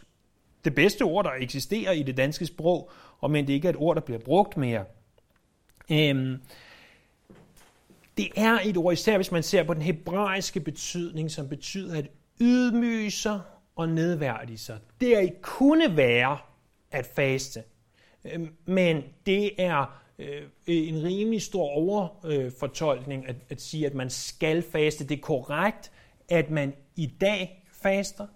det 0.66 0.76
bedste 0.76 1.02
ord, 1.02 1.26
der 1.26 1.32
eksisterer 1.40 1.92
i 1.92 2.04
det 2.04 2.18
danske 2.18 2.46
sprog, 2.46 2.92
og 3.20 3.32
men 3.32 3.48
det 3.48 3.54
ikke 3.54 3.68
er 3.68 3.70
et 3.70 3.80
ord, 3.80 3.96
der 3.96 4.02
bliver 4.02 4.20
brugt 4.20 4.58
mere. 4.58 4.86
Øhm, 5.92 6.42
det 8.18 8.30
er 8.36 8.60
et 8.66 8.78
ord, 8.78 8.94
især 8.94 9.16
hvis 9.16 9.32
man 9.32 9.44
ser 9.44 9.64
på 9.64 9.74
den 9.74 9.82
hebraiske 9.82 10.60
betydning, 10.60 11.32
som 11.32 11.50
betyder 11.50 11.98
at 11.98 12.08
ydmyge 12.42 13.12
sig 13.12 13.42
og 13.76 13.90
nedværdige 13.90 14.58
sig. 14.58 14.78
Det 15.02 15.42
kunne 15.42 15.98
være 15.98 16.38
at 16.92 17.06
faste. 17.06 17.64
Øhm, 18.26 18.50
men 18.66 19.04
det 19.26 19.62
er 19.62 20.02
øh, 20.20 20.42
en 20.68 21.04
rimelig 21.04 21.42
stor 21.42 21.70
overfortolkning 21.70 23.24
øh, 23.24 23.30
at, 23.30 23.36
at 23.50 23.62
sige, 23.62 23.86
at 23.86 23.94
man 23.94 24.10
skal 24.10 24.62
faste. 24.72 25.08
Det 25.08 25.18
er 25.18 25.22
korrekt, 25.22 25.92
at 26.30 26.50
man 26.50 26.74
i 26.96 27.06
dag 27.22 27.64
faster, 27.72 28.28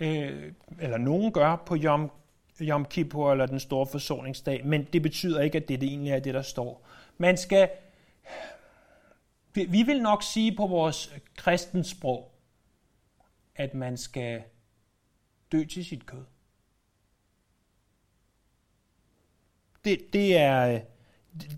øh, 0.00 0.52
eller 0.80 0.98
nogen 0.98 1.32
gør 1.32 1.62
på 1.66 1.76
Yom, 1.76 2.10
Yom 2.60 2.84
Kippur 2.84 3.32
eller 3.32 3.46
den 3.46 3.60
store 3.60 3.86
forsoningsdag, 3.86 4.66
men 4.66 4.86
det 4.92 5.02
betyder 5.02 5.40
ikke, 5.40 5.56
at 5.56 5.68
det, 5.68 5.80
det 5.80 5.88
egentlig 5.88 6.12
er 6.12 6.18
det, 6.18 6.34
der 6.34 6.42
står. 6.42 6.86
Man 7.18 7.36
skal, 7.36 7.68
vi 9.66 9.82
vil 9.82 10.02
nok 10.02 10.22
sige 10.22 10.56
på 10.56 10.66
vores 10.66 11.14
kristensprog, 11.36 12.32
at 13.54 13.74
man 13.74 13.96
skal 13.96 14.42
dø 15.52 15.64
til 15.64 15.84
sit 15.84 16.06
kød. 16.06 16.24
Det, 19.84 20.12
det, 20.12 20.36
er, 20.36 20.80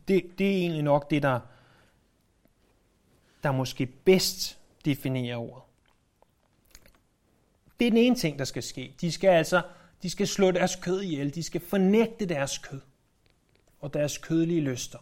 det, 0.08 0.38
det 0.38 0.46
er 0.46 0.56
egentlig 0.56 0.82
nok 0.82 1.10
det, 1.10 1.22
der, 1.22 1.40
der 3.42 3.52
måske 3.52 3.86
bedst 3.86 4.58
definerer 4.84 5.36
ordet. 5.36 5.62
Det 7.80 7.86
er 7.86 7.90
den 7.90 7.98
ene 7.98 8.16
ting, 8.16 8.38
der 8.38 8.44
skal 8.44 8.62
ske. 8.62 8.94
De 9.00 9.12
skal 9.12 9.28
altså 9.28 9.62
de 10.02 10.10
skal 10.10 10.26
slå 10.26 10.50
deres 10.50 10.76
kød 10.76 11.02
ihjel. 11.02 11.34
De 11.34 11.42
skal 11.42 11.60
fornægte 11.60 12.26
deres 12.26 12.58
kød 12.58 12.80
og 13.80 13.94
deres 13.94 14.18
kødelige 14.18 14.60
lyster. 14.60 14.98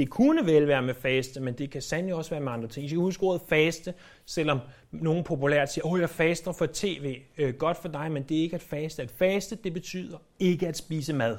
Det 0.00 0.10
kunne 0.10 0.46
vel 0.46 0.68
være 0.68 0.82
med 0.82 0.94
faste, 0.94 1.40
men 1.40 1.54
det 1.54 1.70
kan 1.70 1.82
sandelig 1.82 2.14
også 2.14 2.30
være 2.30 2.40
med 2.40 2.52
andre 2.52 2.68
ting. 2.68 2.86
I 2.86 2.88
skal 2.88 2.98
huske 2.98 3.22
ordet 3.22 3.42
faste, 3.48 3.94
selvom 4.26 4.60
nogen 4.90 5.24
populært 5.24 5.72
siger, 5.72 5.86
åh, 5.86 6.00
jeg 6.00 6.10
faster 6.10 6.52
for 6.52 6.66
tv. 6.72 7.20
Øh, 7.38 7.54
godt 7.54 7.76
for 7.76 7.88
dig, 7.88 8.12
men 8.12 8.22
det 8.22 8.38
er 8.38 8.42
ikke 8.42 8.54
at 8.54 8.62
faste. 8.62 9.02
At 9.02 9.10
faste, 9.10 9.56
det 9.56 9.72
betyder 9.72 10.18
ikke 10.38 10.68
at 10.68 10.76
spise 10.76 11.12
mad. 11.12 11.38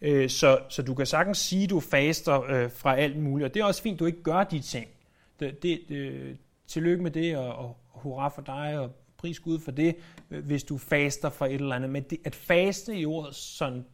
Øh, 0.00 0.30
så, 0.30 0.58
så 0.68 0.82
du 0.82 0.94
kan 0.94 1.06
sagtens 1.06 1.38
sige, 1.38 1.64
at 1.64 1.70
du 1.70 1.80
faster 1.80 2.42
øh, 2.42 2.70
fra 2.70 2.96
alt 2.96 3.16
muligt, 3.16 3.44
og 3.44 3.54
det 3.54 3.60
er 3.60 3.64
også 3.64 3.82
fint, 3.82 3.94
at 3.94 4.00
du 4.00 4.06
ikke 4.06 4.22
gør 4.22 4.44
de 4.44 4.60
ting. 4.60 4.88
Det, 5.40 5.62
det, 5.62 5.90
øh, 5.90 6.36
tillykke 6.66 7.02
med 7.02 7.10
det, 7.10 7.36
og, 7.36 7.54
og 7.54 7.76
hurra 7.88 8.28
for 8.28 8.42
dig, 8.42 8.78
og 8.78 8.90
pris 9.16 9.40
Gud 9.40 9.58
for 9.58 9.70
det, 9.70 9.96
øh, 10.30 10.44
hvis 10.44 10.64
du 10.64 10.78
faster 10.78 11.30
for 11.30 11.46
et 11.46 11.54
eller 11.54 11.76
andet. 11.76 11.90
Men 11.90 12.02
det, 12.02 12.18
at 12.24 12.34
faste 12.34 12.96
i 12.96 13.04
ordet 13.04 13.34
sådan 13.34 13.84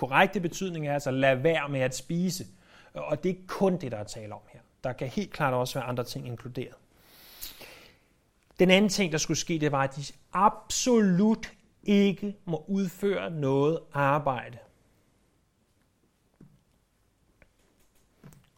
korrekte 0.00 0.40
betydning 0.40 0.88
er 0.88 0.94
altså 0.94 1.10
lad 1.10 1.36
være 1.36 1.68
med 1.68 1.80
at 1.80 1.96
spise. 1.96 2.46
Og 2.94 3.24
det 3.24 3.30
er 3.30 3.34
kun 3.46 3.76
det, 3.76 3.92
der 3.92 3.98
er 3.98 4.04
tale 4.04 4.34
om 4.34 4.40
her. 4.52 4.60
Der 4.84 4.92
kan 4.92 5.08
helt 5.08 5.32
klart 5.32 5.54
også 5.54 5.78
være 5.78 5.88
andre 5.88 6.04
ting 6.04 6.26
inkluderet. 6.26 6.74
Den 8.58 8.70
anden 8.70 8.88
ting, 8.88 9.12
der 9.12 9.18
skulle 9.18 9.38
ske, 9.38 9.58
det 9.58 9.72
var, 9.72 9.82
at 9.82 9.96
de 9.96 10.02
absolut 10.32 11.52
ikke 11.82 12.36
må 12.44 12.64
udføre 12.68 13.30
noget 13.30 13.80
arbejde. 13.92 14.58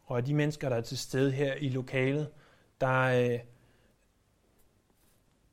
Og 0.04 0.26
de 0.26 0.34
mennesker, 0.34 0.68
der 0.68 0.76
er 0.76 0.80
til 0.80 0.98
stede 0.98 1.32
her 1.32 1.54
i 1.54 1.68
lokalet, 1.68 2.28
der 2.80 3.00
øh, 3.00 3.38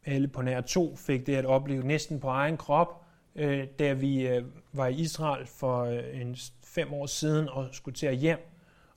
alle 0.05 0.27
på 0.27 0.41
nær 0.41 0.61
to 0.61 0.95
fik 0.95 1.25
det 1.25 1.35
at 1.35 1.45
opleve 1.45 1.83
næsten 1.83 2.19
på 2.19 2.27
egen 2.27 2.57
krop, 2.57 3.05
øh, 3.39 3.67
da 3.79 3.93
vi 3.93 4.27
øh, 4.27 4.43
var 4.73 4.87
i 4.87 4.93
Israel 4.93 5.45
for 5.45 5.83
øh, 5.83 6.21
en 6.21 6.37
fem 6.63 6.93
år 6.93 7.05
siden 7.05 7.49
og 7.49 7.67
skulle 7.71 7.95
til 7.95 8.07
at 8.07 8.17
hjem. 8.17 8.39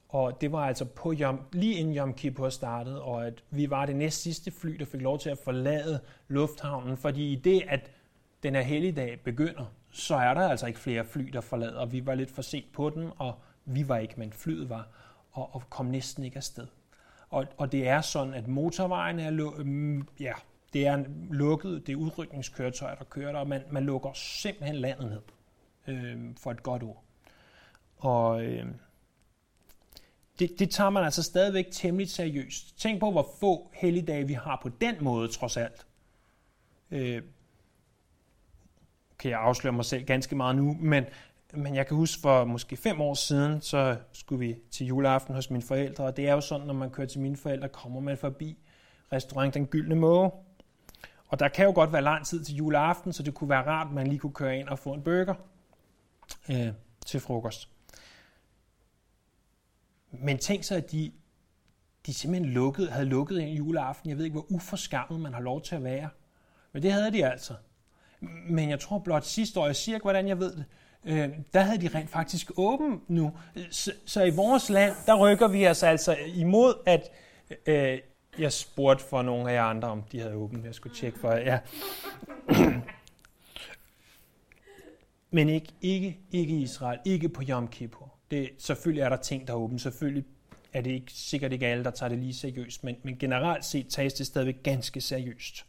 Og 0.09 0.41
det 0.41 0.53
var 0.53 0.67
altså 0.67 0.85
på 0.85 1.13
Jom, 1.13 1.41
lige 1.53 1.75
inden 1.75 1.97
Yom 1.97 2.15
Kippur 2.15 2.49
startede, 2.49 3.03
og 3.03 3.27
at 3.27 3.45
vi 3.51 3.71
var 3.71 3.87
det 3.87 3.97
næst 3.97 4.23
sidste 4.23 4.51
fly, 4.51 4.77
der 4.77 4.85
fik 4.85 5.01
lov 5.01 5.19
til 5.19 5.31
at 5.31 5.39
forlade 5.45 6.01
lufthavnen, 6.29 6.97
fordi 6.97 7.33
i 7.33 7.37
det, 7.37 7.63
at 7.69 7.91
den 8.43 8.55
her 8.55 8.63
helligdag 8.63 9.21
begynder, 9.25 9.65
så 9.91 10.15
er 10.15 10.35
der 10.35 10.49
altså 10.49 10.67
ikke 10.67 10.79
flere 10.79 11.05
fly, 11.05 11.29
der 11.29 11.41
forlader, 11.41 11.79
og 11.79 11.93
vi 11.93 12.07
var 12.07 12.15
lidt 12.15 12.31
for 12.31 12.43
sent 12.43 12.73
på 12.73 12.91
den, 12.91 13.11
og 13.19 13.35
vi 13.65 13.89
var 13.89 13.99
ikke, 13.99 14.15
men 14.17 14.33
flyet 14.33 14.71
var. 14.71 14.89
og, 15.33 15.55
og 15.55 15.63
kom 15.71 15.87
næsten 15.87 16.25
ikke 16.25 16.37
afsted. 16.37 16.67
Og, 17.31 17.47
og 17.57 17.73
det 17.73 17.89
er 17.89 18.01
sådan, 18.01 18.35
at 18.35 18.49
motorvejen 18.49 19.21
er, 19.21 19.31
mm, 19.65 20.09
ja, 20.21 20.33
det 20.73 20.87
er 20.87 21.05
lukket, 21.31 21.87
det 21.87 21.93
er 21.93 21.97
udrykningskøretøjer, 21.97 22.95
der 22.95 23.05
kører 23.05 23.33
der, 23.33 23.38
og 23.38 23.49
man, 23.49 23.62
man 23.71 23.85
lukker 23.85 24.12
simpelthen 24.12 24.76
landet 24.76 25.11
ned 25.11 25.23
øh, 25.95 26.37
for 26.37 26.50
et 26.50 26.62
godt 26.62 26.83
ord. 26.83 27.05
Og 27.97 28.45
øh, 28.45 28.67
det, 30.38 30.59
det 30.59 30.71
tager 30.71 30.91
man 30.91 31.05
altså 31.05 31.23
stadigvæk 31.23 31.67
temmelig 31.73 32.11
seriøst. 32.11 32.79
Tænk 32.79 33.00
på, 33.00 33.11
hvor 33.11 33.29
få 33.41 33.71
helligdage 33.75 34.26
vi 34.26 34.33
har 34.33 34.59
på 34.62 34.69
den 34.69 34.95
måde, 35.00 35.29
trods 35.29 35.57
alt. 35.57 35.87
Øh, 36.91 37.23
kan 39.19 39.31
jeg 39.31 39.41
afsløre 39.41 39.73
mig 39.73 39.85
selv 39.85 40.05
ganske 40.05 40.37
meget 40.37 40.57
nu, 40.57 40.76
men, 40.81 41.05
men 41.55 41.75
jeg 41.75 41.87
kan 41.87 41.97
huske 41.97 42.21
for 42.21 42.45
måske 42.45 42.76
fem 42.76 43.00
år 43.00 43.14
siden, 43.14 43.61
så 43.61 43.97
skulle 44.12 44.47
vi 44.47 44.57
til 44.71 44.87
juleaften 44.87 45.35
hos 45.35 45.50
mine 45.50 45.62
forældre, 45.62 46.05
og 46.05 46.17
det 46.17 46.29
er 46.29 46.33
jo 46.33 46.41
sådan, 46.41 46.67
når 46.67 46.75
man 46.75 46.91
kører 46.91 47.07
til 47.07 47.21
mine 47.21 47.37
forældre, 47.37 47.69
kommer 47.69 48.00
man 48.00 48.19
forbi 48.19 48.59
restaurant 49.12 49.55
Den 49.55 49.67
Gyldne 49.67 49.95
Måge. 49.95 50.31
Og 51.33 51.39
der 51.39 51.49
kan 51.49 51.65
jo 51.65 51.73
godt 51.75 51.93
være 51.93 52.03
lang 52.03 52.27
tid 52.27 52.45
til 52.45 52.55
juleaften, 52.55 53.12
så 53.12 53.23
det 53.23 53.35
kunne 53.35 53.51
være 53.51 53.67
rart, 53.67 53.87
at 53.87 53.93
man 53.93 54.07
lige 54.07 54.19
kunne 54.19 54.33
køre 54.33 54.59
ind 54.59 54.69
og 54.69 54.79
få 54.79 54.93
en 54.93 55.03
burger 55.03 55.35
øh, 56.51 56.69
til 57.07 57.21
frokost. 57.21 57.69
Men 60.11 60.39
tænk 60.39 60.65
så, 60.65 60.75
at 60.75 60.93
de, 60.93 61.12
de 62.07 62.15
simpelthen 62.15 62.53
lukkede, 62.53 62.91
havde 62.91 63.07
lukket 63.07 63.43
en 63.43 63.49
juleaften. 63.49 64.11
Jeg 64.11 64.19
ved 64.19 64.25
ikke, 64.25 64.35
hvor 64.35 64.53
uforskammet 64.53 65.21
man 65.21 65.35
har 65.35 65.41
lov 65.41 65.62
til 65.62 65.75
at 65.75 65.85
være. 65.85 66.09
Men 66.73 66.83
det 66.83 66.93
havde 66.93 67.12
de 67.12 67.27
altså. 67.27 67.55
Men 68.49 68.71
jeg 68.71 68.81
tror 68.81 68.99
blot 68.99 69.25
sidste 69.25 69.61
år, 69.61 69.67
jeg 69.67 69.77
siger 69.77 69.97
ikke, 69.97 70.05
hvordan 70.05 70.29
jeg 70.29 70.39
ved 70.39 70.57
det, 70.57 70.65
øh, 71.05 71.29
der 71.55 71.61
havde 71.61 71.81
de 71.81 71.99
rent 71.99 72.11
faktisk 72.11 72.51
åben 72.57 73.01
nu. 73.09 73.33
Så, 73.71 73.93
så 74.07 74.25
i 74.25 74.31
vores 74.31 74.71
land, 74.71 74.95
der 75.07 75.15
rykker 75.15 75.49
vi 75.49 75.69
os 75.69 75.83
altså 75.83 76.17
imod, 76.35 76.75
at 76.87 77.11
øh, 77.67 77.99
jeg 78.39 78.53
spurgte 78.53 79.05
for 79.05 79.23
nogle 79.23 79.51
af 79.51 79.55
jer 79.55 79.62
andre, 79.62 79.89
om 79.89 80.03
de 80.03 80.21
havde 80.21 80.35
åbent. 80.35 80.65
Jeg 80.65 80.75
skulle 80.75 80.97
tjekke 80.97 81.19
for 81.19 81.33
ja. 81.33 81.59
Men 85.35 85.49
ikke, 85.49 85.69
ikke, 85.81 86.19
ikke 86.33 86.55
Israel, 86.55 86.99
ikke 87.05 87.29
på 87.29 87.43
Yom 87.49 87.69
Kippur. 87.69 88.12
Det, 88.31 88.51
selvfølgelig 88.59 89.03
er 89.03 89.09
der 89.09 89.17
ting, 89.17 89.47
der 89.47 89.53
er 89.53 89.57
åbent. 89.57 89.81
Selvfølgelig 89.81 90.25
er 90.73 90.81
det 90.81 90.91
ikke, 90.91 91.12
sikkert 91.12 91.53
ikke 91.53 91.67
alle, 91.67 91.85
der 91.85 91.91
tager 91.91 92.11
det 92.11 92.19
lige 92.19 92.35
seriøst, 92.35 92.85
men, 92.85 92.97
men 93.03 93.19
generelt 93.19 93.65
set 93.65 93.87
tages 93.89 94.12
det 94.12 94.27
stadigvæk 94.27 94.62
ganske 94.62 95.01
seriøst. 95.01 95.67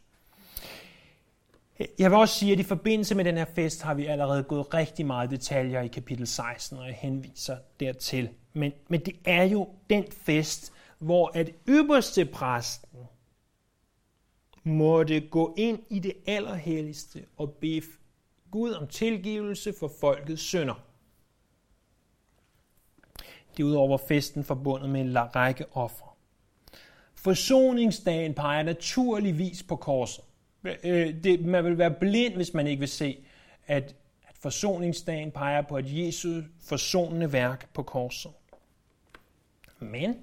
Jeg 2.00 2.12
vil 2.12 2.18
også 2.20 2.36
sige, 2.36 2.54
at 2.54 2.60
i 2.60 2.64
forbindelse 2.64 3.16
med 3.16 3.26
den 3.26 3.38
her 3.38 3.46
fest 3.56 3.82
har 3.82 3.94
vi 3.94 4.06
allerede 4.06 4.44
gået 4.44 4.74
rigtig 4.74 5.06
meget 5.06 5.32
detaljer 5.32 5.82
i 5.82 5.88
kapitel 5.88 6.28
16, 6.28 6.78
og 6.78 6.86
jeg 6.86 6.96
henviser 6.96 7.58
dertil. 7.80 8.30
Men, 8.54 8.72
men 8.88 9.00
det 9.00 9.16
er 9.26 9.44
jo 9.44 9.70
den 9.90 10.06
fest, 10.12 10.74
hvor 11.04 11.32
at 11.34 11.52
ypperste 11.70 12.26
præsten 12.26 13.00
måtte 14.64 15.20
gå 15.20 15.54
ind 15.58 15.80
i 15.90 16.00
det 16.00 16.14
allerhelligste 16.28 17.26
og 17.38 17.54
bede 17.54 17.82
Gud 18.52 18.72
om 18.72 18.88
tilgivelse 18.88 19.74
for 19.80 19.92
folkets 20.00 20.42
synder. 20.42 20.86
Det 23.58 23.64
er 23.64 23.68
udover 23.68 23.98
festen 23.98 24.44
forbundet 24.44 24.90
med 24.90 25.02
en 25.02 25.36
række 25.36 25.66
ofre. 25.72 26.08
Forsoningsdagen 27.16 28.34
peger 28.34 28.64
naturligvis 28.64 29.64
på 29.64 29.76
korset. 29.76 30.24
Øh, 30.84 31.24
det, 31.24 31.46
man 31.46 31.66
vil 31.66 31.78
være 31.78 31.96
blind, 32.00 32.36
hvis 32.36 32.54
man 32.54 32.68
ikke 32.68 32.80
vil 32.80 32.90
se, 32.90 33.26
at, 33.68 33.96
at 34.24 34.38
forsoningsdagen 34.38 35.32
peger 35.32 35.62
på, 35.62 35.76
at 35.76 35.86
Jesus 35.88 36.44
forsonende 36.62 37.34
værk 37.34 37.74
på 37.74 37.84
korset. 37.84 38.32
Men 39.80 40.16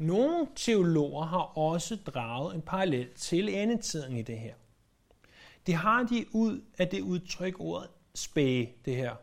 nogle 0.00 0.46
teologer 0.56 1.24
har 1.24 1.58
også 1.58 1.96
draget 1.96 2.54
en 2.54 2.62
parallel 2.62 3.08
til 3.14 3.48
endetiden 3.48 4.16
i 4.16 4.22
det 4.22 4.38
her. 4.38 4.54
Det 5.66 5.74
har 5.74 6.02
de 6.02 6.26
ud 6.32 6.60
af 6.78 6.88
det 6.88 7.00
udtryk 7.00 7.60
ordet 7.60 7.88
spæge, 8.14 8.74
det 8.84 8.96
her 8.96 9.14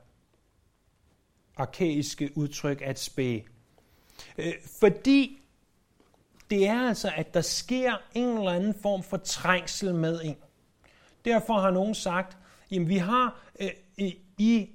arkaiske 1.57 2.31
udtryk 2.35 2.81
at 2.81 2.99
spæge. 2.99 3.47
Øh, 4.37 4.53
fordi 4.79 5.39
det 6.49 6.67
er 6.67 6.87
altså, 6.87 7.11
at 7.15 7.33
der 7.33 7.41
sker 7.41 7.93
en 8.13 8.37
eller 8.37 8.51
anden 8.51 8.73
form 8.81 9.03
for 9.03 9.17
trængsel 9.17 9.95
med 9.95 10.21
en. 10.23 10.35
Derfor 11.25 11.53
har 11.53 11.71
nogen 11.71 11.95
sagt, 11.95 12.37
at 12.71 12.89
vi 12.89 12.97
har 12.97 13.41
øh, 13.59 14.11
i 14.37 14.69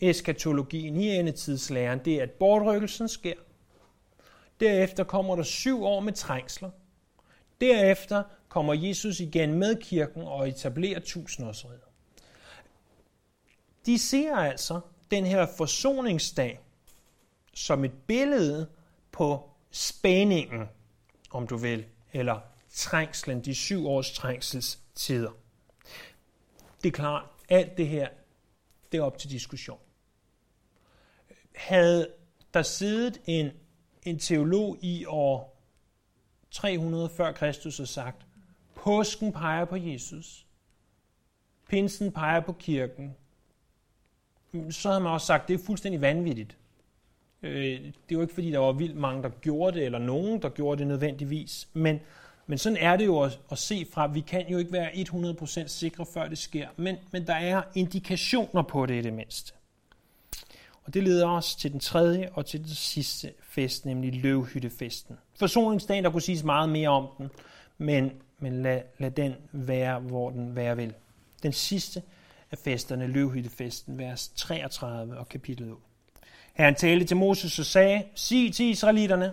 eskatologien, 0.00 0.96
i 0.96 1.08
endetidslæren, 1.08 2.04
det 2.04 2.14
er, 2.14 2.22
at 2.22 2.30
bortrykkelsen 2.30 3.08
sker. 3.08 3.34
Derefter 4.60 5.04
kommer 5.04 5.36
der 5.36 5.42
syv 5.42 5.84
år 5.84 6.00
med 6.00 6.12
trængsler. 6.12 6.70
Derefter 7.60 8.22
kommer 8.48 8.74
Jesus 8.74 9.20
igen 9.20 9.54
med 9.54 9.82
kirken 9.82 10.22
og 10.22 10.48
etablerer 10.48 11.00
tusindårsriget. 11.00 11.80
De 13.86 13.98
ser 13.98 14.36
altså 14.36 14.80
den 15.10 15.26
her 15.26 15.46
forsoningsdag 15.56 16.60
som 17.54 17.84
et 17.84 17.92
billede 18.06 18.68
på 19.12 19.50
spændingen, 19.70 20.68
om 21.30 21.46
du 21.46 21.56
vil, 21.56 21.84
eller 22.12 22.40
trængslen, 22.70 23.44
de 23.44 23.54
syv 23.54 23.86
års 23.86 24.12
trængselstider. 24.12 25.30
Det 26.82 26.88
er 26.88 26.92
klart, 26.92 27.24
alt 27.48 27.76
det 27.76 27.88
her, 27.88 28.08
det 28.92 28.98
er 28.98 29.02
op 29.02 29.18
til 29.18 29.30
diskussion. 29.30 29.78
Havde 31.54 32.12
der 32.54 32.62
siddet 32.62 33.20
en, 33.26 33.50
en 34.06 34.18
teolog 34.18 34.78
i 34.80 35.04
år 35.06 35.56
300 36.50 37.08
før 37.08 37.32
Kristus 37.32 37.78
har 37.78 37.84
sagt, 37.84 38.26
påsken 38.74 39.32
peger 39.32 39.64
på 39.64 39.76
Jesus, 39.76 40.46
pinsen 41.68 42.12
peger 42.12 42.40
på 42.40 42.52
kirken, 42.52 43.16
så 44.70 44.88
havde 44.88 45.00
man 45.00 45.12
også 45.12 45.26
sagt, 45.26 45.48
det 45.48 45.54
er 45.54 45.64
fuldstændig 45.66 46.00
vanvittigt. 46.00 46.56
Øh, 47.42 47.80
det 47.80 47.86
er 47.86 47.92
jo 48.12 48.20
ikke, 48.20 48.34
fordi 48.34 48.50
der 48.50 48.58
var 48.58 48.72
vildt 48.72 48.96
mange, 48.96 49.22
der 49.22 49.28
gjorde 49.28 49.78
det, 49.78 49.86
eller 49.86 49.98
nogen, 49.98 50.42
der 50.42 50.48
gjorde 50.48 50.78
det 50.78 50.86
nødvendigvis, 50.86 51.68
men, 51.72 52.00
men 52.46 52.58
sådan 52.58 52.78
er 52.78 52.96
det 52.96 53.06
jo 53.06 53.20
at, 53.20 53.40
at 53.50 53.58
se 53.58 53.86
fra. 53.92 54.06
Vi 54.06 54.20
kan 54.20 54.48
jo 54.48 54.58
ikke 54.58 54.72
være 54.72 54.90
100% 54.90 55.66
sikre, 55.66 56.06
før 56.06 56.28
det 56.28 56.38
sker, 56.38 56.68
men, 56.76 56.96
men 57.10 57.26
der 57.26 57.34
er 57.34 57.62
indikationer 57.74 58.62
på 58.62 58.86
det 58.86 58.94
i 58.94 59.00
det 59.00 59.12
mindste. 59.12 59.52
Og 60.86 60.94
det 60.94 61.02
leder 61.02 61.28
os 61.28 61.54
til 61.54 61.72
den 61.72 61.80
tredje 61.80 62.30
og 62.32 62.46
til 62.46 62.60
den 62.60 62.68
sidste 62.68 63.32
fest, 63.42 63.86
nemlig 63.86 64.14
løvhyttefesten. 64.14 65.16
Forsoningsdagen, 65.38 66.04
der 66.04 66.10
kunne 66.10 66.22
siges 66.22 66.44
meget 66.44 66.68
mere 66.68 66.88
om 66.88 67.08
den, 67.18 67.30
men, 67.78 68.12
men 68.38 68.62
lad, 68.62 68.82
lad 68.98 69.10
den 69.10 69.34
være, 69.52 70.00
hvor 70.00 70.30
den 70.30 70.56
være 70.56 70.76
vil. 70.76 70.94
Den 71.42 71.52
sidste 71.52 72.02
af 72.50 72.58
festerne, 72.58 73.06
løvhyttefesten, 73.06 73.98
vers 73.98 74.28
33 74.28 75.18
og 75.18 75.28
kapitel 75.28 75.70
8. 75.70 75.82
Herren 76.54 76.74
talte 76.74 77.06
til 77.06 77.16
Moses 77.16 77.58
og 77.58 77.64
sagde, 77.64 78.04
sig 78.14 78.54
til 78.54 78.66
israelitterne, 78.66 79.32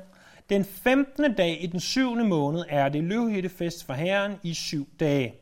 den 0.49 0.65
15. 0.65 1.33
dag 1.33 1.63
i 1.63 1.67
den 1.67 1.79
syvende 1.79 2.23
måned 2.23 2.63
er 2.69 2.89
det 2.89 3.03
løvhyttefest 3.03 3.85
for 3.85 3.93
Herren 3.93 4.35
i 4.43 4.53
syv 4.53 4.87
dage. 4.99 5.33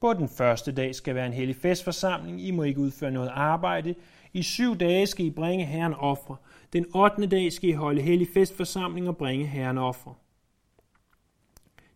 På 0.00 0.12
den 0.12 0.28
første 0.28 0.72
dag 0.72 0.94
skal 0.94 1.14
være 1.14 1.26
en 1.26 1.32
hellig 1.32 1.56
festforsamling. 1.56 2.42
I 2.42 2.50
må 2.50 2.62
ikke 2.62 2.80
udføre 2.80 3.10
noget 3.10 3.30
arbejde. 3.34 3.94
I 4.32 4.42
syv 4.42 4.76
dage 4.76 5.06
skal 5.06 5.26
I 5.26 5.30
bringe 5.30 5.64
Herren 5.64 5.94
ofre. 5.94 6.36
Den 6.72 6.86
8. 6.94 7.26
dag 7.26 7.52
skal 7.52 7.70
I 7.70 7.72
holde 7.72 8.02
hellig 8.02 8.28
festforsamling 8.34 9.08
og 9.08 9.16
bringe 9.16 9.46
Herren 9.46 9.78
ofre. 9.78 10.14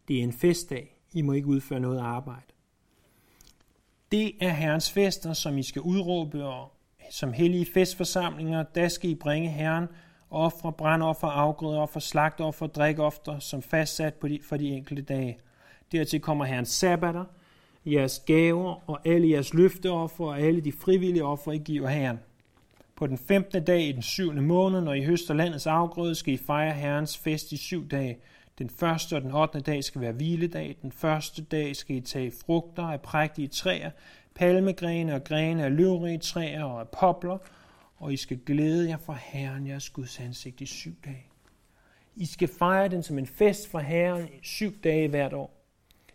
Det 0.08 0.18
er 0.18 0.22
en 0.22 0.32
festdag. 0.32 0.96
I 1.12 1.22
må 1.22 1.32
ikke 1.32 1.48
udføre 1.48 1.80
noget 1.80 1.98
arbejde. 1.98 2.46
Det 4.12 4.32
er 4.40 4.48
Herrens 4.48 4.92
fester, 4.92 5.32
som 5.32 5.58
I 5.58 5.62
skal 5.62 5.82
udråbe, 5.82 6.44
og 6.44 6.72
som 7.10 7.32
hellige 7.32 7.66
festforsamlinger, 7.74 8.62
der 8.62 8.88
skal 8.88 9.10
I 9.10 9.14
bringe 9.14 9.48
Herren 9.48 9.88
ofre, 10.30 10.72
brandoffer, 10.72 11.28
afgrødeoffer, 11.28 12.00
slagtoffer, 12.00 12.66
drikoffer, 12.66 13.38
som 13.38 13.62
fastsat 13.62 14.14
på 14.14 14.28
de, 14.28 14.40
for 14.48 14.56
de 14.56 14.68
enkelte 14.68 15.02
dage. 15.02 15.38
Dertil 15.92 16.20
kommer 16.20 16.44
Herrens 16.44 16.68
sabbater, 16.68 17.24
jeres 17.86 18.22
gaver 18.26 18.90
og 18.90 19.00
alle 19.04 19.30
jeres 19.30 19.54
løfteoffer 19.54 20.24
og 20.24 20.40
alle 20.40 20.60
de 20.60 20.72
frivillige 20.72 21.24
offer, 21.24 21.52
I 21.52 21.58
giver 21.58 21.88
Herren. 21.88 22.18
På 22.96 23.06
den 23.06 23.18
15. 23.18 23.64
dag 23.64 23.82
i 23.82 23.92
den 23.92 24.02
7. 24.02 24.32
måned, 24.32 24.80
når 24.80 24.94
I 24.94 25.04
høster 25.04 25.34
landets 25.34 25.66
afgrøde, 25.66 26.14
skal 26.14 26.34
I 26.34 26.36
fejre 26.36 26.72
Herrens 26.72 27.18
fest 27.18 27.52
i 27.52 27.56
syv 27.56 27.88
dage. 27.88 28.18
Den 28.58 28.70
første 28.70 29.16
og 29.16 29.22
den 29.22 29.32
8. 29.32 29.60
dag 29.60 29.84
skal 29.84 30.00
være 30.00 30.12
hviledag. 30.12 30.76
Den 30.82 30.92
første 30.92 31.42
dag 31.42 31.76
skal 31.76 31.96
I 31.96 32.00
tage 32.00 32.32
frugter 32.46 32.82
af 32.82 33.00
prægtige 33.00 33.48
træer, 33.48 33.90
palmegrene 34.34 35.14
og 35.14 35.24
grene 35.24 35.64
af 35.64 35.76
løvrige 35.76 36.18
træer 36.18 36.64
og 36.64 36.80
af 36.80 36.88
popler, 36.88 37.38
og 37.96 38.12
I 38.12 38.16
skal 38.16 38.38
glæde 38.46 38.88
jer 38.88 38.96
for 38.96 39.18
Herren, 39.20 39.66
jeres 39.66 39.90
Guds 39.90 40.20
ansigt 40.20 40.60
i 40.60 40.66
syv 40.66 40.94
dage. 41.04 41.26
I 42.16 42.26
skal 42.26 42.48
fejre 42.48 42.88
den 42.88 43.02
som 43.02 43.18
en 43.18 43.26
fest 43.26 43.70
for 43.70 43.78
Herren 43.78 44.28
i 44.28 44.38
syv 44.42 44.80
dage 44.84 45.08
hvert 45.08 45.32
år. 45.32 45.53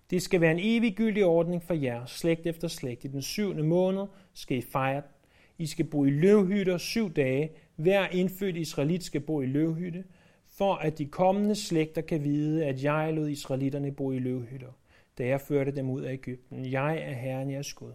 Det 0.10 0.22
skal 0.22 0.42
være 0.42 0.52
en 0.52 0.60
eviggyldig 0.62 1.26
ordning 1.26 1.64
for 1.64 1.74
jer, 1.74 2.06
slægt 2.06 2.48
efter 2.48 2.68
slægt. 2.68 3.04
I 3.04 3.08
den 3.08 3.22
syvende 3.22 3.64
måned 3.64 4.08
skal 4.34 4.58
I 4.58 4.62
fejre 4.62 5.02
den. 5.02 5.10
I 5.58 5.66
skal 5.66 5.86
bo 5.86 6.06
i 6.06 6.10
løvhytter 6.10 6.78
syv 6.78 7.14
dage. 7.14 7.52
hver 7.76 8.08
indfødt 8.08 8.58
israelit 8.58 9.04
skal 9.04 9.22
bo 9.22 9.42
i 9.42 9.46
løvhytte, 9.46 10.04
for 10.48 10.76
at 10.76 10.98
de 10.98 11.06
kommende 11.06 11.56
slægter 11.56 12.02
kan 12.02 12.24
vide, 12.24 12.66
at 12.66 12.84
jeg 12.84 13.14
lod 13.14 13.30
israelitterne 13.30 13.92
bo 13.92 14.12
i 14.12 14.20
løvhytter, 14.20 14.72
da 15.18 15.28
jeg 15.28 15.42
førte 15.42 15.76
dem 15.76 15.90
ud 15.90 16.02
af 16.02 16.14
Ægypten. 16.14 16.72
Jeg 16.72 16.98
er 16.98 17.14
Herren 17.14 17.52
jeres 17.52 17.74
Gud. 17.74 17.92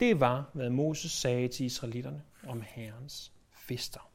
Det 0.00 0.20
var, 0.20 0.50
hvad 0.54 0.70
Moses 0.70 1.12
sagde 1.12 1.48
til 1.48 1.66
israelitterne 1.66 2.22
om 2.46 2.62
Herrens 2.66 3.32
fester. 3.68 4.10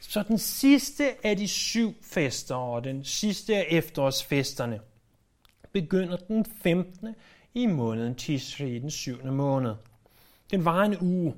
Så 0.00 0.22
den 0.22 0.38
sidste 0.38 1.26
af 1.26 1.36
de 1.36 1.48
syv 1.48 1.94
fester, 2.02 2.54
og 2.54 2.84
den 2.84 3.04
sidste 3.04 3.56
af 3.56 3.66
efterårsfesterne, 3.70 4.80
begynder 5.72 6.16
den 6.16 6.44
15. 6.62 7.14
i 7.54 7.66
måneden 7.66 8.14
Tisri, 8.14 8.78
den 8.78 8.90
7. 8.90 9.24
måned. 9.24 9.74
Den 10.50 10.64
var 10.64 10.82
en 10.82 10.96
uge. 11.00 11.34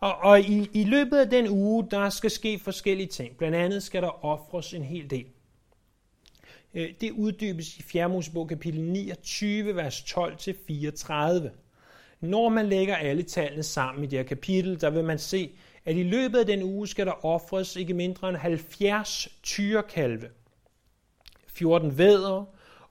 Og, 0.00 0.16
og 0.16 0.40
i, 0.40 0.70
i 0.72 0.84
løbet 0.84 1.18
af 1.18 1.30
den 1.30 1.48
uge, 1.48 1.86
der 1.90 2.10
skal 2.10 2.30
ske 2.30 2.58
forskellige 2.58 3.06
ting. 3.06 3.36
Blandt 3.36 3.56
andet 3.56 3.82
skal 3.82 4.02
der 4.02 4.24
ofres 4.24 4.74
en 4.74 4.82
hel 4.82 5.10
del. 5.10 5.26
Øh, 6.74 6.92
det 7.00 7.10
uddybes 7.10 7.76
i 7.76 7.82
4. 7.82 8.08
Mosebog 8.08 8.48
kapitel 8.48 8.80
29, 8.80 9.76
vers 9.76 10.00
12-34. 10.00 11.48
Når 12.20 12.48
man 12.48 12.66
lægger 12.66 12.96
alle 12.96 13.22
tallene 13.22 13.62
sammen 13.62 14.04
i 14.04 14.06
det 14.06 14.18
her 14.18 14.26
kapitel, 14.26 14.80
der 14.80 14.90
vil 14.90 15.04
man 15.04 15.18
se, 15.18 15.50
at 15.84 15.96
i 15.96 16.02
løbet 16.02 16.38
af 16.38 16.46
den 16.46 16.62
uge 16.62 16.88
skal 16.88 17.06
der 17.06 17.24
ofres 17.24 17.76
ikke 17.76 17.94
mindre 17.94 18.28
end 18.28 18.36
70 18.36 19.28
tyrekalve, 19.42 20.28
14 21.46 21.98
vædder, 21.98 22.44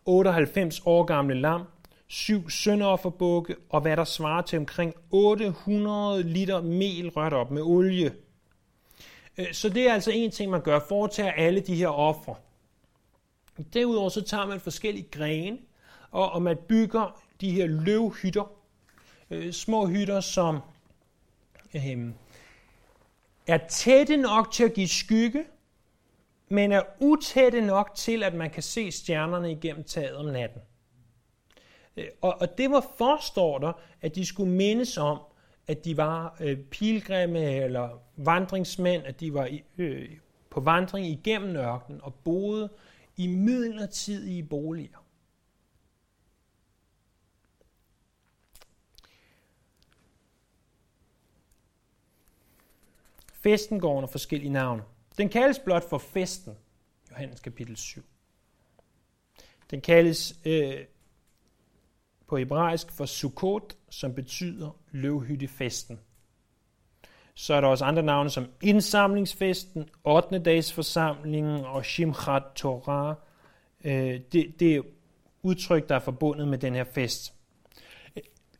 98 0.05 0.81
år 0.85 1.03
gamle 1.03 1.41
lam, 1.41 1.61
syv 2.07 2.49
sønderofferbukke 2.49 3.55
og 3.69 3.81
hvad 3.81 3.97
der 3.97 4.03
svarer 4.03 4.41
til 4.41 4.59
omkring 4.59 4.93
800 5.11 6.23
liter 6.23 6.61
mel 6.61 7.09
rørt 7.09 7.33
op 7.33 7.51
med 7.51 7.61
olie. 7.61 8.13
Øh, 9.37 9.53
så 9.53 9.69
det 9.69 9.87
er 9.87 9.93
altså 9.93 10.11
en 10.11 10.31
ting, 10.31 10.51
man 10.51 10.61
gør, 10.61 10.79
foretager 10.87 11.31
alle 11.31 11.59
de 11.59 11.75
her 11.75 11.87
ofre. 11.87 12.35
Derudover 13.73 14.09
så 14.09 14.21
tager 14.21 14.45
man 14.45 14.59
forskellige 14.59 15.07
grene, 15.11 15.57
og, 16.11 16.31
og 16.31 16.41
man 16.41 16.57
bygger 16.67 17.21
de 17.41 17.51
her 17.51 17.67
løvhytter, 17.67 18.51
øh, 19.31 19.53
små 19.53 19.85
hytter, 19.87 20.19
som 20.19 20.59
øh, 21.75 21.97
er 23.47 23.57
tætte 23.57 24.17
nok 24.17 24.51
til 24.51 24.63
at 24.63 24.73
give 24.73 24.87
skygge, 24.87 25.43
men 26.51 26.71
er 26.71 26.81
utætte 26.99 27.61
nok 27.61 27.91
til, 27.95 28.23
at 28.23 28.33
man 28.33 28.49
kan 28.49 28.63
se 28.63 28.91
stjernerne 28.91 29.51
igennem 29.51 29.83
taget 29.83 30.15
om 30.15 30.25
natten. 30.25 30.61
Øh, 31.97 32.05
og, 32.21 32.41
og 32.41 32.57
det 32.57 32.71
var 32.71 32.85
forstår 32.97 33.57
der, 33.57 33.73
at 34.01 34.15
de 34.15 34.25
skulle 34.25 34.51
mindes 34.51 34.97
om, 34.97 35.19
at 35.67 35.85
de 35.85 35.97
var 35.97 36.37
øh, 36.39 36.57
pilgrimme 36.57 37.55
eller 37.55 37.89
vandringsmænd, 38.15 39.03
at 39.05 39.19
de 39.19 39.33
var 39.33 39.49
øh, 39.77 40.09
på 40.49 40.59
vandring 40.59 41.07
igennem 41.07 41.55
ørkenen 41.55 42.01
og 42.03 42.13
boede 42.13 42.69
i 43.17 43.27
midlertidige 43.27 44.43
boliger. 44.43 44.97
Festen 53.33 53.79
går 53.79 53.95
under 53.95 54.09
forskellige 54.09 54.51
navne. 54.51 54.83
Den 55.17 55.29
kaldes 55.29 55.59
blot 55.59 55.83
for 55.89 55.97
festen, 55.97 56.57
Johannes 57.11 57.39
kapitel 57.39 57.77
7. 57.77 58.03
Den 59.71 59.81
kaldes 59.81 60.39
øh, 60.45 60.77
på 62.27 62.37
hebraisk 62.37 62.91
for 62.91 63.05
Sukkot, 63.05 63.77
som 63.89 64.15
betyder 64.15 64.77
løvhyttefesten. 64.91 65.99
Så 67.33 67.53
er 67.53 67.61
der 67.61 67.67
også 67.67 67.85
andre 67.85 68.03
navne 68.03 68.29
som 68.29 68.45
indsamlingsfesten, 68.61 69.89
8. 70.03 70.39
dags 70.39 70.73
forsamlingen 70.73 71.65
og 71.65 71.85
Shimchat 71.85 72.43
Torah. 72.55 73.15
Øh, 73.83 74.19
det, 74.31 74.59
det 74.59 74.75
er 74.75 74.81
udtryk, 75.41 75.89
der 75.89 75.95
er 75.95 75.99
forbundet 75.99 76.47
med 76.47 76.57
den 76.57 76.75
her 76.75 76.83
fest. 76.83 77.33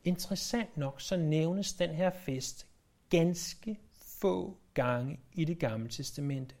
Interessant 0.04 0.76
nok, 0.76 1.00
så 1.00 1.16
nævnes 1.16 1.72
den 1.72 1.90
her 1.90 2.10
fest 2.10 2.66
ganske 3.10 3.78
få 4.20 4.58
gange 4.74 5.20
i 5.32 5.44
det 5.44 5.58
gamle 5.58 5.88
testamente. 5.88 6.54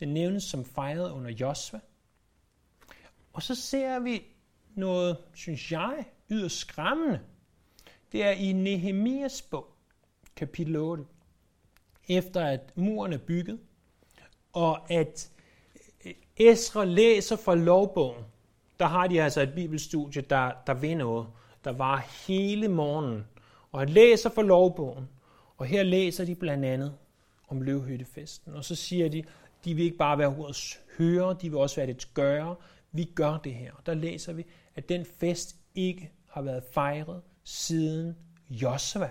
Den 0.00 0.08
nævnes 0.08 0.44
som 0.44 0.64
fejret 0.64 1.10
under 1.10 1.30
Josva. 1.30 1.80
Og 3.32 3.42
så 3.42 3.54
ser 3.54 3.98
vi 3.98 4.22
noget, 4.74 5.16
synes 5.34 5.72
jeg, 5.72 6.04
yderst 6.30 6.56
skræmmende. 6.56 7.20
Det 8.12 8.24
er 8.24 8.30
i 8.30 8.52
Nehemias 8.52 9.42
bog, 9.42 9.66
kapitel 10.36 10.76
8. 10.76 11.04
Efter 12.08 12.46
at 12.46 12.76
muren 12.76 13.12
er 13.12 13.18
bygget, 13.18 13.60
og 14.52 14.90
at 14.90 15.30
Esra 16.36 16.84
læser 16.84 17.36
fra 17.36 17.54
lovbogen, 17.54 18.24
der 18.80 18.86
har 18.86 19.06
de 19.06 19.22
altså 19.22 19.40
et 19.40 19.54
bibelstudie, 19.54 20.22
der, 20.22 20.52
der 20.66 20.74
ved 20.74 20.94
noget, 20.94 21.26
der 21.64 21.72
var 21.72 21.98
hele 22.26 22.68
morgenen. 22.68 23.26
Og 23.72 23.80
han 23.80 23.88
læser 23.88 24.30
fra 24.30 24.42
lovbogen, 24.42 25.08
og 25.56 25.66
her 25.66 25.82
læser 25.82 26.24
de 26.24 26.34
blandt 26.34 26.64
andet 26.64 26.94
om 27.48 27.62
løvhyttefesten. 27.62 28.54
Og 28.54 28.64
så 28.64 28.74
siger 28.74 29.08
de, 29.08 29.24
de 29.64 29.74
vil 29.74 29.84
ikke 29.84 29.96
bare 29.96 30.18
være 30.18 30.28
ordets 30.28 30.80
høre, 30.98 31.36
de 31.42 31.50
vil 31.50 31.58
også 31.58 31.76
være 31.76 31.86
det 31.86 32.08
gøre. 32.14 32.56
Vi 32.92 33.04
gør 33.04 33.38
det 33.44 33.54
her. 33.54 33.72
Der 33.86 33.94
læser 33.94 34.32
vi, 34.32 34.46
at 34.74 34.88
den 34.88 35.04
fest 35.04 35.56
ikke 35.74 36.12
har 36.28 36.42
været 36.42 36.64
fejret 36.72 37.22
siden 37.44 38.16
Josva. 38.50 39.10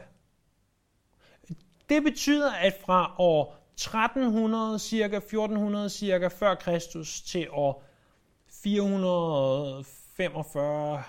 Det 1.89 2.03
betyder, 2.03 2.51
at 2.51 2.77
fra 2.85 3.15
år 3.17 3.57
1300, 3.73 4.79
cirka 4.79 5.17
1400 5.17 5.89
cirka 5.89 6.27
før 6.27 6.55
Kristus 6.55 7.21
til 7.21 7.47
år 7.51 7.83
445 8.49 11.03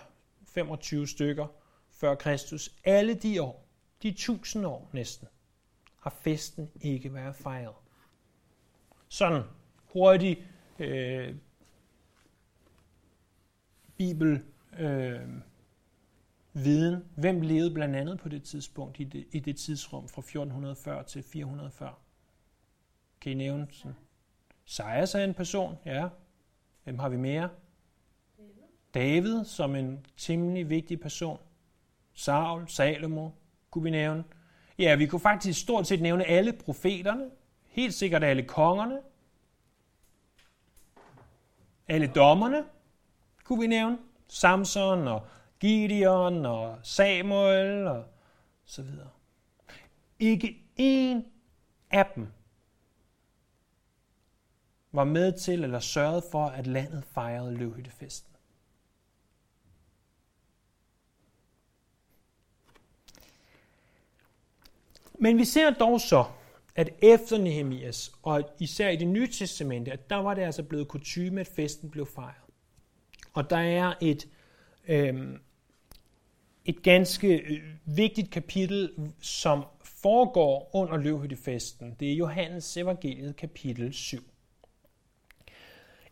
25 0.46 1.09
stykker 1.09 1.46
før 1.90 2.14
Kristus, 2.14 2.70
alle 2.85 3.14
de 3.14 3.42
år, 3.42 3.65
de 4.02 4.12
tusind 4.12 4.66
år 4.66 4.90
næsten, 4.92 5.28
har 6.00 6.11
festen 6.11 6.70
ikke 6.80 7.14
været 7.14 7.37
fejret. 7.37 7.74
Sådan 9.09 9.42
hurtig 9.92 10.46
øh, 10.78 11.35
bibel 13.96 14.44
øh, 14.78 15.20
viden. 16.52 17.04
Hvem 17.16 17.40
levede 17.40 17.74
blandt 17.74 17.96
andet 17.96 18.18
på 18.18 18.28
det 18.28 18.42
tidspunkt, 18.42 19.00
i 19.00 19.04
det, 19.04 19.26
i 19.32 19.38
det 19.38 19.56
tidsrum 19.56 20.09
fra 20.09 20.20
1440 20.20 21.04
til 21.04 21.22
440? 21.22 21.94
Kan 23.20 23.32
I 23.32 23.35
nævne 23.35 23.68
sådan? 23.70 23.96
Sejers 24.64 25.14
er 25.14 25.24
en 25.24 25.35
person, 25.35 25.78
ja. 25.85 26.09
Hvem 26.85 26.98
har 26.98 27.09
vi 27.09 27.16
mere? 27.16 27.50
David 28.94 29.44
som 29.44 29.74
en 29.74 30.06
temmelig 30.16 30.70
vigtig 30.70 31.00
person. 31.00 31.38
Saul, 32.12 32.68
Salomo, 32.68 33.30
kunne 33.77 33.85
vi 33.85 33.91
nævne. 33.91 34.25
Ja, 34.79 34.95
vi 34.95 35.07
kunne 35.07 35.21
faktisk 35.21 35.61
stort 35.61 35.87
set 35.87 36.03
nævne 36.03 36.25
alle 36.25 36.53
profeterne, 36.53 37.31
helt 37.67 37.95
sikkert 37.95 38.25
alle 38.25 38.43
kongerne, 38.43 39.01
alle 41.89 42.07
dommerne, 42.07 42.65
kunne 43.45 43.61
vi 43.61 43.67
nævne. 43.67 43.99
Samson 44.29 45.09
og 45.09 45.27
Gideon 45.61 46.47
og 46.47 46.79
Samuel 46.83 47.87
og 47.87 48.05
så 48.65 48.83
videre. 48.83 49.09
Ikke 50.19 50.65
en 50.77 51.25
af 51.91 52.07
dem 52.15 52.27
var 54.93 55.05
med 55.05 55.39
til 55.39 55.65
eller 55.65 55.81
sørgede 55.81 56.23
for, 56.31 56.47
at 56.47 56.67
landet 56.67 57.05
fejrede 57.05 57.55
løvhyttefesten. 57.55 58.36
Men 65.18 65.38
vi 65.38 65.44
ser 65.44 65.70
dog 65.70 66.00
så, 66.00 66.24
at 66.74 66.90
efter 67.02 67.38
Nehemias, 67.38 68.12
og 68.22 68.42
især 68.59 68.88
i 68.88 68.96
det 68.96 69.09
nye 69.09 69.29
testamente, 69.29 69.92
at 69.92 70.11
der 70.11 70.16
var 70.16 70.35
det 70.35 70.42
altså 70.42 70.62
blevet 70.62 70.88
kutume, 70.88 71.40
at 71.40 71.46
festen 71.46 71.90
blev 71.90 72.07
fejret. 72.07 72.35
Og 73.33 73.50
der 73.50 73.57
er 73.57 73.94
et, 74.00 74.29
øh, 74.88 75.38
et 76.64 76.83
ganske 76.83 77.38
øh, 77.38 77.61
vigtigt 77.85 78.31
kapitel, 78.31 78.90
som 79.20 79.64
foregår 79.85 80.70
under 80.72 80.96
løvhyttefesten. 80.96 81.96
Det 82.00 82.12
er 82.12 82.16
Johannes 82.16 82.76
evangeliet 82.76 83.37
kapitel 83.37 83.92
7. 83.92 84.18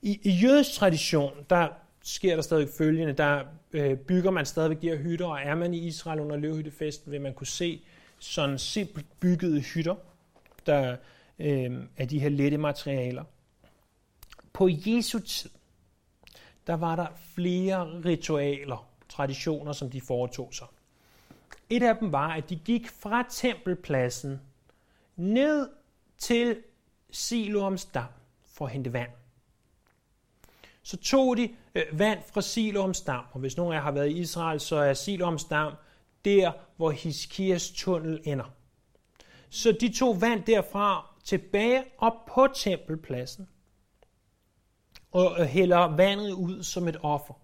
I, 0.03 0.21
I 0.23 0.31
jødisk 0.31 0.73
tradition, 0.73 1.33
der 1.51 1.69
sker 2.03 2.35
der 2.35 2.43
stadig 2.43 2.69
følgende, 2.79 3.13
der 3.13 3.45
øh, 3.73 3.97
bygger 3.97 4.31
man 4.31 4.47
stadigvæk 4.47 4.83
de 4.83 4.89
her 4.89 4.97
hytter, 4.97 5.27
og 5.27 5.41
er 5.41 5.55
man 5.55 5.75
i 5.75 5.87
Israel 5.87 6.21
under 6.21 6.37
løvhyttefesten, 6.37 7.13
vil 7.13 7.21
man 7.21 7.35
kunne 7.35 7.47
se 7.47 7.81
sådan 8.25 8.59
simpelt 8.59 9.21
byggede 9.21 9.61
hytter, 9.61 9.95
der 10.67 10.97
øh, 11.39 11.85
er 11.97 12.05
de 12.05 12.19
her 12.19 12.29
lette 12.29 12.59
materialer. 12.59 13.25
På 14.53 14.69
Jesu 14.71 15.19
tid, 15.19 15.51
der 16.67 16.75
var 16.75 16.97
der 16.97 17.07
flere 17.35 18.03
ritualer, 18.05 18.89
traditioner, 19.09 19.73
som 19.73 19.91
de 19.91 20.01
foretog 20.01 20.55
sig. 20.55 20.67
Et 21.71 21.83
af 21.83 21.97
dem 21.97 22.13
var, 22.13 22.29
at 22.29 22.51
de 22.51 22.57
gik 22.57 22.89
fra 22.89 23.25
tempelpladsen 23.31 24.41
ned 25.17 25.71
til 26.19 26.57
Siloams 27.11 27.85
dam 27.85 28.09
for 28.45 28.67
at 28.67 28.73
hente 28.73 28.93
vand. 28.93 29.11
Så 30.83 30.97
tog 30.97 31.37
de 31.37 31.55
øh, 31.75 31.99
vand 31.99 32.19
fra 32.33 32.43
Siloams 32.43 33.01
dam, 33.01 33.25
og 33.33 33.41
hvis 33.41 33.57
nogen 33.57 33.73
af 33.73 33.77
jer 33.77 33.83
har 33.83 33.93
været 33.93 34.09
i 34.09 34.19
Israel, 34.19 34.61
så 34.61 34.77
er 34.77 34.95
Siloams 34.95 35.45
dam 35.45 35.73
der, 36.25 36.53
hvor 36.77 36.91
Hiskias 36.91 37.71
tunnel 37.71 38.21
ender. 38.25 38.55
Så 39.49 39.77
de 39.81 39.93
tog 39.93 40.21
vand 40.21 40.45
derfra 40.45 41.15
tilbage 41.25 41.85
op 41.99 42.27
på 42.35 42.49
tempelpladsen 42.55 43.49
og 45.11 45.47
hælder 45.47 45.97
vandet 45.97 46.33
ud 46.33 46.63
som 46.63 46.89
et 46.89 46.97
offer. 47.03 47.35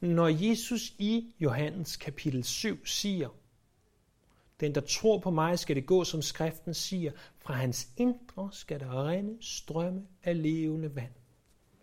Når 0.00 0.28
Jesus 0.28 0.94
i 0.98 1.34
Johannes 1.40 1.96
kapitel 1.96 2.44
7 2.44 2.86
siger, 2.86 3.28
den, 4.60 4.74
der 4.74 4.80
tror 4.80 5.18
på 5.18 5.30
mig, 5.30 5.58
skal 5.58 5.76
det 5.76 5.86
gå, 5.86 6.04
som 6.04 6.22
skriften 6.22 6.74
siger, 6.74 7.12
fra 7.38 7.54
hans 7.54 7.88
indre 7.96 8.48
skal 8.52 8.80
der 8.80 9.08
rende 9.08 9.36
strømme 9.40 10.06
af 10.22 10.42
levende 10.42 10.94
vand. 10.94 11.12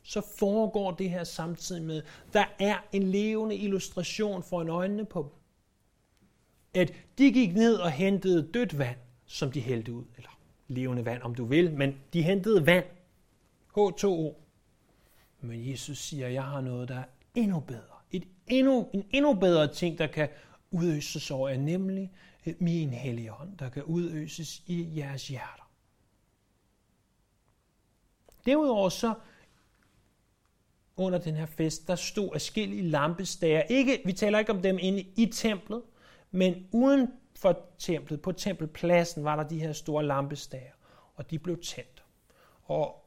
Så 0.04 0.22
foregår 0.38 0.92
det 0.92 1.10
her 1.10 1.24
samtidig 1.24 1.84
med, 1.84 2.02
der 2.34 2.46
er 2.60 2.78
en 2.92 3.04
levende 3.04 3.56
illustration 3.56 4.44
for 4.44 4.62
en 4.62 4.70
øjnene 4.70 5.06
på 5.06 5.22
dem. 5.22 5.32
At 6.82 6.94
de 7.18 7.32
gik 7.32 7.54
ned 7.54 7.76
og 7.76 7.92
hentede 7.92 8.52
dødt 8.54 8.78
vand, 8.78 8.98
som 9.26 9.52
de 9.52 9.62
hældte 9.62 9.94
ud. 9.94 10.04
Eller 10.18 10.40
levende 10.68 11.06
vand, 11.06 11.22
om 11.22 11.36
du 11.36 11.46
vil, 11.46 11.74
men 11.74 11.96
de 12.14 12.22
hentede 12.22 12.66
vand. 12.66 12.86
H2O. 13.78 14.34
Men 15.42 15.72
Jesus 15.72 15.98
siger, 15.98 16.28
jeg 16.28 16.44
har 16.44 16.62
noget, 16.62 16.90
der 16.90 16.96
er 16.96 17.06
endnu 17.36 17.60
bedre. 17.60 17.98
Et 18.12 18.24
endnu, 18.48 18.90
en 18.94 19.06
endnu 19.12 19.34
bedre 19.34 19.74
ting, 19.74 19.98
der 19.98 20.08
kan 20.08 20.30
udøses 20.72 21.32
over 21.32 21.50
er 21.50 21.58
nemlig 21.58 22.12
øh, 22.46 22.54
min 22.60 22.90
hellige 22.90 23.34
ånd, 23.34 23.58
der 23.58 23.70
kan 23.70 23.84
udøses 23.84 24.64
i 24.68 24.98
jeres 24.98 25.28
hjerter. 25.28 25.70
Derudover 28.46 28.90
så 28.90 29.14
under 30.98 31.20
den 31.20 31.36
her 31.36 31.46
fest, 31.46 31.88
der 31.88 31.96
stod 31.96 32.30
afskillige 32.34 32.82
lampestager. 32.82 33.62
Ikke, 33.62 34.02
vi 34.06 34.14
taler 34.14 34.40
ikke 34.40 34.52
om 34.52 34.62
dem 34.62 34.78
inde 34.82 35.00
i 35.16 35.26
templet, 35.26 35.82
men 36.32 36.68
uden 36.72 37.08
for 37.36 37.60
templet, 37.80 38.22
på 38.22 38.32
tempelpladsen, 38.32 39.24
var 39.24 39.36
der 39.36 39.44
de 39.44 39.60
her 39.60 39.74
store 39.74 40.06
lampestager, 40.06 40.72
og 41.16 41.32
de 41.32 41.40
blev 41.40 41.62
tændt. 41.62 42.04
Og 42.64 43.06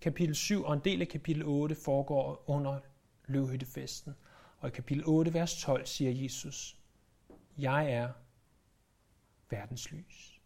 kapitel 0.00 0.34
7 0.34 0.64
og 0.64 0.74
en 0.74 0.80
del 0.84 1.00
af 1.00 1.08
kapitel 1.08 1.42
8 1.44 1.74
foregår 1.74 2.44
under 2.46 2.78
løvhyttefesten. 3.26 4.14
Og 4.58 4.68
i 4.68 4.70
kapitel 4.70 5.02
8, 5.06 5.34
vers 5.34 5.62
12 5.62 5.86
siger 5.86 6.22
Jesus, 6.22 6.76
jeg 7.58 7.92
er 7.92 8.08
verdens 9.50 9.92
lys. 9.92 10.40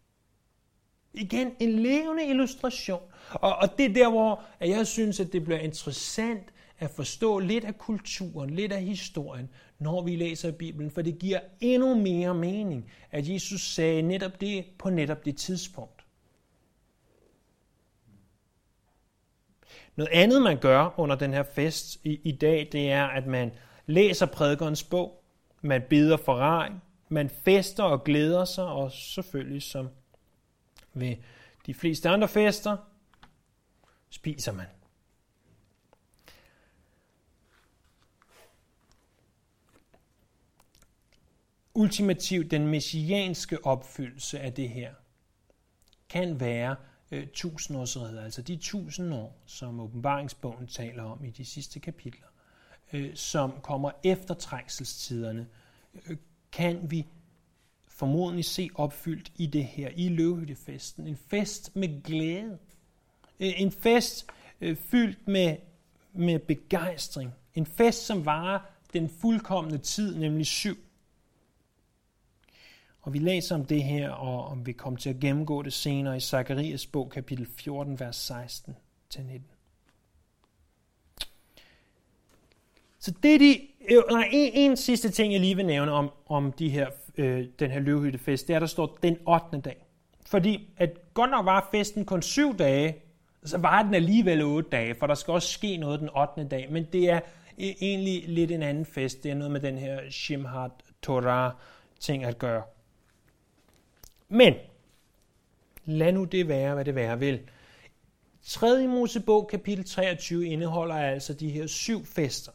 Igen 1.14 1.56
en 1.60 1.78
levende 1.78 2.26
illustration. 2.26 3.02
Og, 3.30 3.56
og 3.56 3.78
det 3.78 3.86
er 3.86 3.94
der, 3.94 4.10
hvor 4.10 4.44
jeg 4.60 4.86
synes, 4.86 5.20
at 5.20 5.32
det 5.32 5.44
bliver 5.44 5.58
interessant 5.58 6.52
at 6.82 6.90
forstå 6.90 7.38
lidt 7.38 7.64
af 7.64 7.78
kulturen, 7.78 8.50
lidt 8.50 8.72
af 8.72 8.82
historien, 8.82 9.48
når 9.78 10.02
vi 10.02 10.16
læser 10.16 10.52
Bibelen, 10.52 10.90
for 10.90 11.02
det 11.02 11.18
giver 11.18 11.40
endnu 11.60 11.94
mere 11.94 12.34
mening, 12.34 12.90
at 13.10 13.28
Jesus 13.28 13.60
sagde 13.60 14.02
netop 14.02 14.40
det 14.40 14.64
på 14.78 14.90
netop 14.90 15.24
det 15.24 15.36
tidspunkt. 15.36 16.04
Noget 19.96 20.10
andet, 20.12 20.42
man 20.42 20.58
gør 20.58 20.94
under 20.96 21.16
den 21.16 21.32
her 21.32 21.42
fest 21.42 21.98
i, 22.04 22.20
i 22.24 22.32
dag, 22.32 22.68
det 22.72 22.90
er, 22.90 23.04
at 23.04 23.26
man 23.26 23.52
læser 23.86 24.26
prædikernes 24.26 24.84
bog, 24.84 25.24
man 25.60 25.82
beder 25.90 26.16
for 26.16 26.36
regn, 26.36 26.72
man 27.08 27.30
fester 27.30 27.82
og 27.84 28.04
glæder 28.04 28.44
sig, 28.44 28.64
og 28.64 28.92
selvfølgelig 28.92 29.62
som 29.62 29.88
ved 30.94 31.16
de 31.66 31.74
fleste 31.74 32.08
andre 32.08 32.28
fester, 32.28 32.76
spiser 34.10 34.52
man. 34.52 34.66
Ultimativt 41.74 42.50
den 42.50 42.66
messianske 42.66 43.66
opfyldelse 43.66 44.40
af 44.40 44.52
det 44.52 44.68
her 44.68 44.94
kan 46.08 46.40
være 46.40 46.76
øh, 47.10 47.26
tusindårsriget, 47.34 48.24
altså 48.24 48.42
de 48.42 48.56
tusind 48.56 49.14
år, 49.14 49.42
som 49.46 49.80
åbenbaringsbogen 49.80 50.66
taler 50.66 51.02
om 51.02 51.24
i 51.24 51.30
de 51.30 51.44
sidste 51.44 51.80
kapitler, 51.80 52.26
øh, 52.92 53.14
som 53.14 53.52
kommer 53.62 53.90
efter 54.04 54.34
trængselstiderne, 54.34 55.46
øh, 56.06 56.16
kan 56.52 56.90
vi 56.90 57.06
formodentlig 57.88 58.44
se 58.44 58.68
opfyldt 58.74 59.32
i 59.36 59.46
det 59.46 59.64
her, 59.64 59.88
i 59.96 60.08
løvhyttefesten. 60.08 61.06
En 61.06 61.16
fest 61.16 61.76
med 61.76 62.02
glæde. 62.02 62.58
Øh, 63.40 63.60
en 63.60 63.72
fest 63.72 64.26
øh, 64.60 64.76
fyldt 64.76 65.28
med, 65.28 65.56
med 66.12 66.38
begejstring. 66.38 67.30
En 67.54 67.66
fest, 67.66 68.06
som 68.06 68.26
varer 68.26 68.60
den 68.92 69.08
fuldkommende 69.08 69.78
tid, 69.78 70.16
nemlig 70.16 70.46
syv. 70.46 70.76
Og 73.02 73.12
vi 73.12 73.18
læser 73.18 73.54
om 73.54 73.64
det 73.64 73.82
her, 73.82 74.10
og 74.10 74.44
om 74.44 74.66
vi 74.66 74.72
kommer 74.72 74.98
til 74.98 75.10
at 75.10 75.20
gennemgå 75.20 75.62
det 75.62 75.72
senere 75.72 76.16
i 76.16 76.20
Zakarias 76.20 76.86
bog, 76.86 77.10
kapitel 77.10 77.46
14, 77.58 78.00
vers 78.00 78.30
16-19. 78.30 79.40
Så 82.98 83.14
det 83.22 83.34
er 83.34 83.38
de, 83.38 83.60
øh, 83.90 84.02
nej, 84.10 84.28
en, 84.32 84.52
en 84.54 84.76
sidste 84.76 85.10
ting, 85.10 85.32
jeg 85.32 85.40
lige 85.40 85.56
vil 85.56 85.66
nævne 85.66 85.92
om, 85.92 86.10
om 86.26 86.52
de 86.52 86.68
her, 86.68 86.90
øh, 87.16 87.46
den 87.58 87.70
her 87.70 87.80
løvhyttefest, 87.80 88.48
det 88.48 88.54
er, 88.54 88.58
der 88.58 88.66
står 88.66 88.98
den 89.02 89.18
8. 89.26 89.60
dag. 89.60 89.86
Fordi 90.26 90.68
at 90.76 91.14
godt 91.14 91.30
nok 91.30 91.46
var 91.46 91.68
festen 91.70 92.04
kun 92.04 92.22
syv 92.22 92.58
dage, 92.58 92.96
så 93.44 93.58
var 93.58 93.82
den 93.82 93.94
alligevel 93.94 94.42
otte 94.42 94.70
dage, 94.70 94.94
for 94.94 95.06
der 95.06 95.14
skal 95.14 95.32
også 95.32 95.48
ske 95.48 95.76
noget 95.76 96.00
den 96.00 96.08
8. 96.16 96.44
dag. 96.44 96.68
Men 96.70 96.86
det 96.92 97.10
er 97.10 97.20
øh, 97.58 97.66
egentlig 97.80 98.24
lidt 98.28 98.50
en 98.50 98.62
anden 98.62 98.86
fest. 98.86 99.22
Det 99.22 99.30
er 99.30 99.34
noget 99.34 99.52
med 99.52 99.60
den 99.60 99.78
her 99.78 100.00
Shimhat 100.10 100.70
Torah 101.02 101.52
ting 102.00 102.24
at 102.24 102.38
gøre. 102.38 102.62
Men, 104.32 104.54
lad 105.84 106.12
nu 106.12 106.24
det 106.24 106.48
være, 106.48 106.74
hvad 106.74 106.84
det 106.84 106.94
være 106.94 107.18
vil. 107.18 107.40
3. 108.42 108.86
Mosebog 108.86 109.48
kapitel 109.48 109.84
23 109.84 110.46
indeholder 110.46 110.94
altså 110.94 111.34
de 111.34 111.50
her 111.50 111.66
syv 111.66 112.06
fester. 112.06 112.52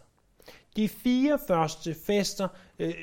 De 0.75 0.89
fire 0.89 1.39
første 1.47 1.95
fester 2.05 2.47
øh, 2.79 2.93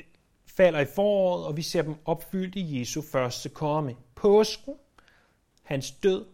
falder 0.45 0.79
i 0.79 0.85
foråret, 0.85 1.45
og 1.45 1.57
vi 1.57 1.61
ser 1.61 1.81
dem 1.81 1.95
opfyldt 2.05 2.55
i 2.55 2.79
Jesu 2.79 3.01
første 3.01 3.49
komme. 3.49 3.95
Påsken, 4.15 4.73
hans 5.63 5.91
død, 5.91 6.25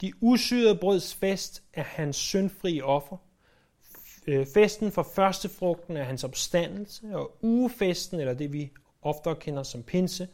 de 0.00 0.12
usyrede 0.20 0.76
brøds 0.76 1.14
fest 1.14 1.62
er 1.72 1.82
hans 1.82 2.16
syndfrie 2.16 2.84
offer, 2.84 3.16
øh, 4.26 4.46
festen 4.54 4.92
for 4.92 5.02
førstefrugten 5.14 5.96
er 5.96 6.04
hans 6.04 6.24
opstandelse, 6.24 7.16
og 7.16 7.36
ugefesten, 7.42 8.20
eller 8.20 8.34
det 8.34 8.52
vi 8.52 8.70
ofte 9.02 9.34
kender 9.40 9.62
som 9.62 9.82
pinse, 9.82 10.28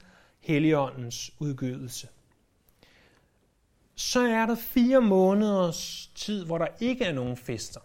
Helligåndens 0.44 1.30
udgydelse. 1.38 2.09
Så 3.94 4.20
er 4.20 4.46
der 4.46 4.54
fire 4.54 5.00
måneders 5.00 6.11
tid, 6.14 6.44
hvor 6.44 6.59
der 6.59 6.66
ikke 6.80 7.04
er 7.04 7.12
nogen 7.12 7.37
fester. 7.37 7.80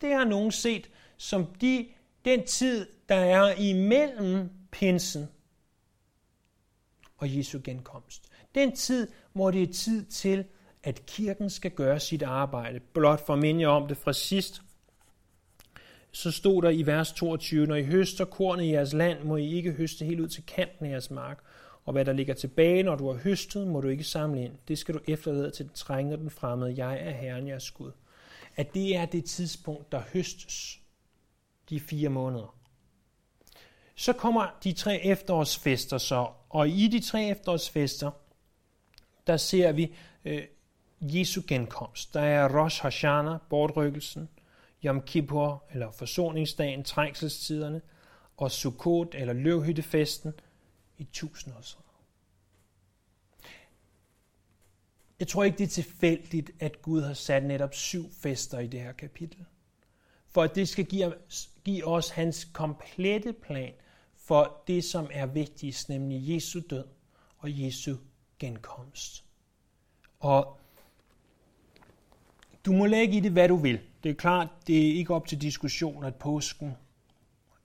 Det 0.00 0.12
har 0.12 0.24
nogen 0.24 0.50
set 0.50 0.90
som 1.16 1.46
de, 1.46 1.86
den 2.24 2.46
tid, 2.46 2.86
der 3.08 3.14
er 3.14 3.54
imellem 3.54 4.50
pinsen 4.70 5.28
og 7.16 7.36
Jesu 7.36 7.60
genkomst. 7.64 8.28
Den 8.54 8.76
tid, 8.76 9.08
hvor 9.32 9.50
det 9.50 9.62
er 9.62 9.72
tid 9.72 10.04
til, 10.04 10.44
at 10.82 11.06
kirken 11.06 11.50
skal 11.50 11.70
gøre 11.70 12.00
sit 12.00 12.22
arbejde. 12.22 12.80
Blot 12.80 13.26
for 13.26 13.36
minde 13.36 13.66
om 13.66 13.88
det 13.88 13.96
fra 13.96 14.12
sidst, 14.12 14.62
så 16.12 16.30
stod 16.30 16.62
der 16.62 16.70
i 16.70 16.86
vers 16.86 17.12
22, 17.12 17.66
når 17.66 17.74
I 17.74 17.84
høster 17.84 18.24
kornet 18.24 18.64
i 18.64 18.72
jeres 18.72 18.92
land, 18.92 19.24
må 19.24 19.36
I 19.36 19.52
ikke 19.52 19.72
høste 19.72 20.04
helt 20.04 20.20
ud 20.20 20.28
til 20.28 20.46
kanten 20.46 20.86
af 20.86 20.90
jeres 20.90 21.10
mark. 21.10 21.44
Og 21.90 21.92
hvad 21.92 22.04
der 22.04 22.12
ligger 22.12 22.34
tilbage, 22.34 22.82
når 22.82 22.96
du 22.96 23.12
har 23.12 23.18
høstet, 23.18 23.66
må 23.66 23.80
du 23.80 23.88
ikke 23.88 24.04
samle 24.04 24.44
ind. 24.44 24.52
Det 24.68 24.78
skal 24.78 24.94
du 24.94 25.00
efterlade 25.06 25.50
til 25.50 25.66
den 25.66 25.74
trængende 25.74 26.16
den 26.16 26.30
fremmede. 26.30 26.74
Jeg 26.76 26.98
er 27.00 27.10
Herren, 27.10 27.48
jeres 27.48 27.70
Gud. 27.70 27.92
At 28.56 28.74
det 28.74 28.96
er 28.96 29.06
det 29.06 29.24
tidspunkt, 29.24 29.92
der 29.92 30.02
høstes 30.12 30.80
de 31.70 31.80
fire 31.80 32.08
måneder. 32.08 32.56
Så 33.94 34.12
kommer 34.12 34.58
de 34.64 34.72
tre 34.72 35.04
efterårsfester 35.04 35.98
så, 35.98 36.28
og 36.48 36.68
i 36.68 36.88
de 36.88 37.00
tre 37.00 37.24
efterårsfester, 37.24 38.10
der 39.26 39.36
ser 39.36 39.72
vi 39.72 39.94
øh, 40.24 40.42
Jesu 41.00 41.42
genkomst. 41.48 42.14
Der 42.14 42.20
er 42.20 42.62
Rosh 42.62 42.82
Hashanah, 42.82 43.38
bortrykkelsen, 43.48 44.28
Yom 44.84 45.02
Kippur, 45.02 45.64
eller 45.72 45.90
forsoningsdagen, 45.90 46.84
trængselstiderne, 46.84 47.80
og 48.36 48.50
Sukkot, 48.50 49.14
eller 49.14 49.32
løvhyttefesten, 49.32 50.32
i 51.00 51.04
tusindårsriget. 51.12 51.86
Jeg 55.20 55.28
tror 55.28 55.44
ikke, 55.44 55.58
det 55.58 55.64
er 55.64 55.68
tilfældigt, 55.68 56.50
at 56.60 56.82
Gud 56.82 57.02
har 57.02 57.14
sat 57.14 57.44
netop 57.44 57.74
syv 57.74 58.10
fester 58.12 58.58
i 58.58 58.66
det 58.66 58.80
her 58.80 58.92
kapitel. 58.92 59.44
For 60.28 60.42
at 60.42 60.54
det 60.54 60.68
skal 60.68 60.84
give, 60.84 61.14
give 61.64 61.86
os 61.86 62.10
hans 62.10 62.44
komplette 62.44 63.32
plan 63.32 63.72
for 64.16 64.62
det, 64.66 64.84
som 64.84 65.08
er 65.12 65.26
vigtigst, 65.26 65.88
nemlig 65.88 66.34
Jesu 66.34 66.60
død 66.70 66.84
og 67.38 67.62
Jesu 67.62 67.96
genkomst. 68.38 69.24
Og 70.18 70.60
du 72.64 72.72
må 72.72 72.86
lægge 72.86 73.16
i 73.16 73.20
det, 73.20 73.32
hvad 73.32 73.48
du 73.48 73.56
vil. 73.56 73.80
Det 74.02 74.10
er 74.10 74.14
klart, 74.14 74.48
det 74.66 74.88
er 74.88 74.94
ikke 74.94 75.14
op 75.14 75.26
til 75.26 75.40
diskussion, 75.40 76.04
at 76.04 76.14
påsken 76.14 76.76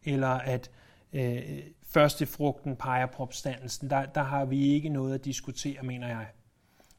eller 0.04 0.28
at 0.28 0.72
øh, 1.14 1.64
første 1.96 2.26
frugten 2.26 2.76
peger 2.76 3.06
på 3.06 3.24
opstandelsen. 3.24 3.90
Der, 3.90 4.06
der 4.06 4.24
har 4.24 4.46
vi 4.46 4.74
ikke 4.74 4.90
noget 4.90 5.14
at 5.14 5.26
diskutere, 5.26 5.84
mener 5.84 6.08
jeg. 6.08 6.28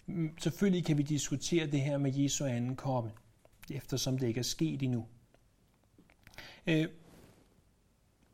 Mm, 0.06 0.38
selvfølgelig 0.38 0.84
kan 0.84 0.98
vi 0.98 1.02
diskutere 1.02 1.66
det 1.66 1.80
her 1.80 1.98
med 1.98 2.12
Jesu 2.14 2.44
anden 2.44 2.76
komme, 2.76 3.10
eftersom 3.70 4.18
det 4.18 4.26
ikke 4.26 4.40
er 4.40 4.44
sket 4.44 4.82
endnu. 4.82 5.06
Øh, 6.66 6.88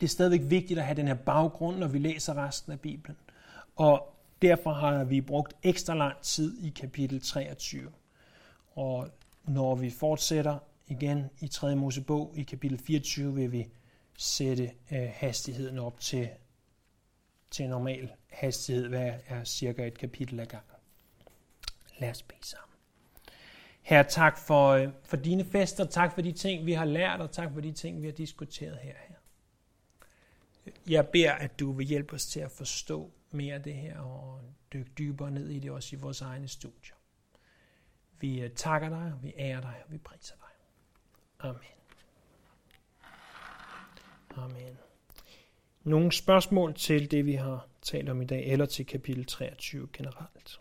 det 0.01 0.07
er 0.07 0.09
stadigvæk 0.09 0.51
vigtigt 0.51 0.79
at 0.79 0.85
have 0.85 0.97
den 0.97 1.07
her 1.07 1.15
baggrund, 1.15 1.79
når 1.79 1.89
vi 1.89 1.99
læser 1.99 2.47
resten 2.47 2.73
af 2.73 2.81
Bibelen. 2.81 3.17
Og 3.77 4.15
derfor 4.43 4.73
har 4.73 5.05
vi 5.05 5.21
brugt 5.21 5.57
ekstra 5.63 5.95
lang 5.95 6.21
tid 6.21 6.65
i 6.65 6.71
kapitel 6.71 7.21
23. 7.21 7.91
Og 8.75 9.09
når 9.45 9.75
vi 9.75 9.91
fortsætter 9.91 10.59
igen 10.87 11.25
i 11.41 11.49
3. 11.49 11.77
Mosebog 11.77 12.33
i 12.37 12.43
kapitel 12.43 12.79
24, 12.79 13.35
vil 13.35 13.53
vi 13.53 13.69
sætte 14.19 14.71
øh, 14.93 15.09
hastigheden 15.13 15.79
op 15.79 16.01
til, 16.01 16.29
til 17.53 17.69
normal 17.69 18.13
hastighed, 18.31 18.89
hvad 18.89 19.13
er 19.27 19.45
cirka 19.45 19.87
et 19.87 19.99
kapitel 19.99 20.41
ad 20.41 20.47
gangen. 20.47 20.69
Lad 21.99 22.11
os 22.11 22.23
bede 22.23 22.47
sammen. 22.47 22.77
Herre, 23.83 24.05
tak 24.05 24.39
for, 24.39 24.69
øh, 24.69 24.89
for 25.05 25.17
dine 25.17 25.45
fester, 25.45 25.85
tak 25.85 26.15
for 26.15 26.23
de 26.23 26.33
ting, 26.33 26.67
vi 26.67 26.73
har 26.73 26.85
lært, 26.85 27.21
og 27.21 27.31
tak 27.31 27.53
for 27.53 27.61
de 27.61 27.73
ting, 27.73 28.03
vi 28.03 28.07
har 28.07 28.13
diskuteret 28.13 28.79
her. 28.79 28.95
her. 29.09 29.17
Jeg 30.89 31.09
beder, 31.09 31.33
at 31.33 31.61
du 31.61 31.73
vil 31.73 31.87
hjælpe 31.87 32.15
os 32.15 32.27
til 32.27 32.41
at 32.41 32.51
forstå 32.51 33.11
mere 33.31 33.55
af 33.55 33.63
det 33.63 33.75
her, 33.75 33.99
og 33.99 34.41
dykke 34.73 34.91
dybere 34.99 35.31
ned 35.31 35.49
i 35.49 35.59
det 35.59 35.71
også 35.71 35.97
i 35.97 35.99
vores 35.99 36.21
egne 36.21 36.49
studier. 36.49 36.97
Vi 38.21 38.41
øh, 38.41 38.51
takker 38.51 38.89
dig, 38.89 39.13
vi 39.23 39.33
ærer 39.37 39.61
dig, 39.61 39.83
og 39.87 39.93
vi 39.93 39.99
priser 39.99 40.35
dig. 40.35 40.49
Amen. 41.41 41.63
Amen. 44.37 44.92
Nogle 45.85 46.13
spørgsmål 46.13 46.75
til 46.75 47.11
det, 47.11 47.27
vi 47.27 47.33
har 47.33 47.67
talt 47.83 48.09
om 48.09 48.23
i 48.23 48.25
dag, 48.25 48.47
eller 48.47 48.67
til 48.67 48.87
kapitel 48.87 49.25
23 49.25 49.89
generelt? 49.93 50.61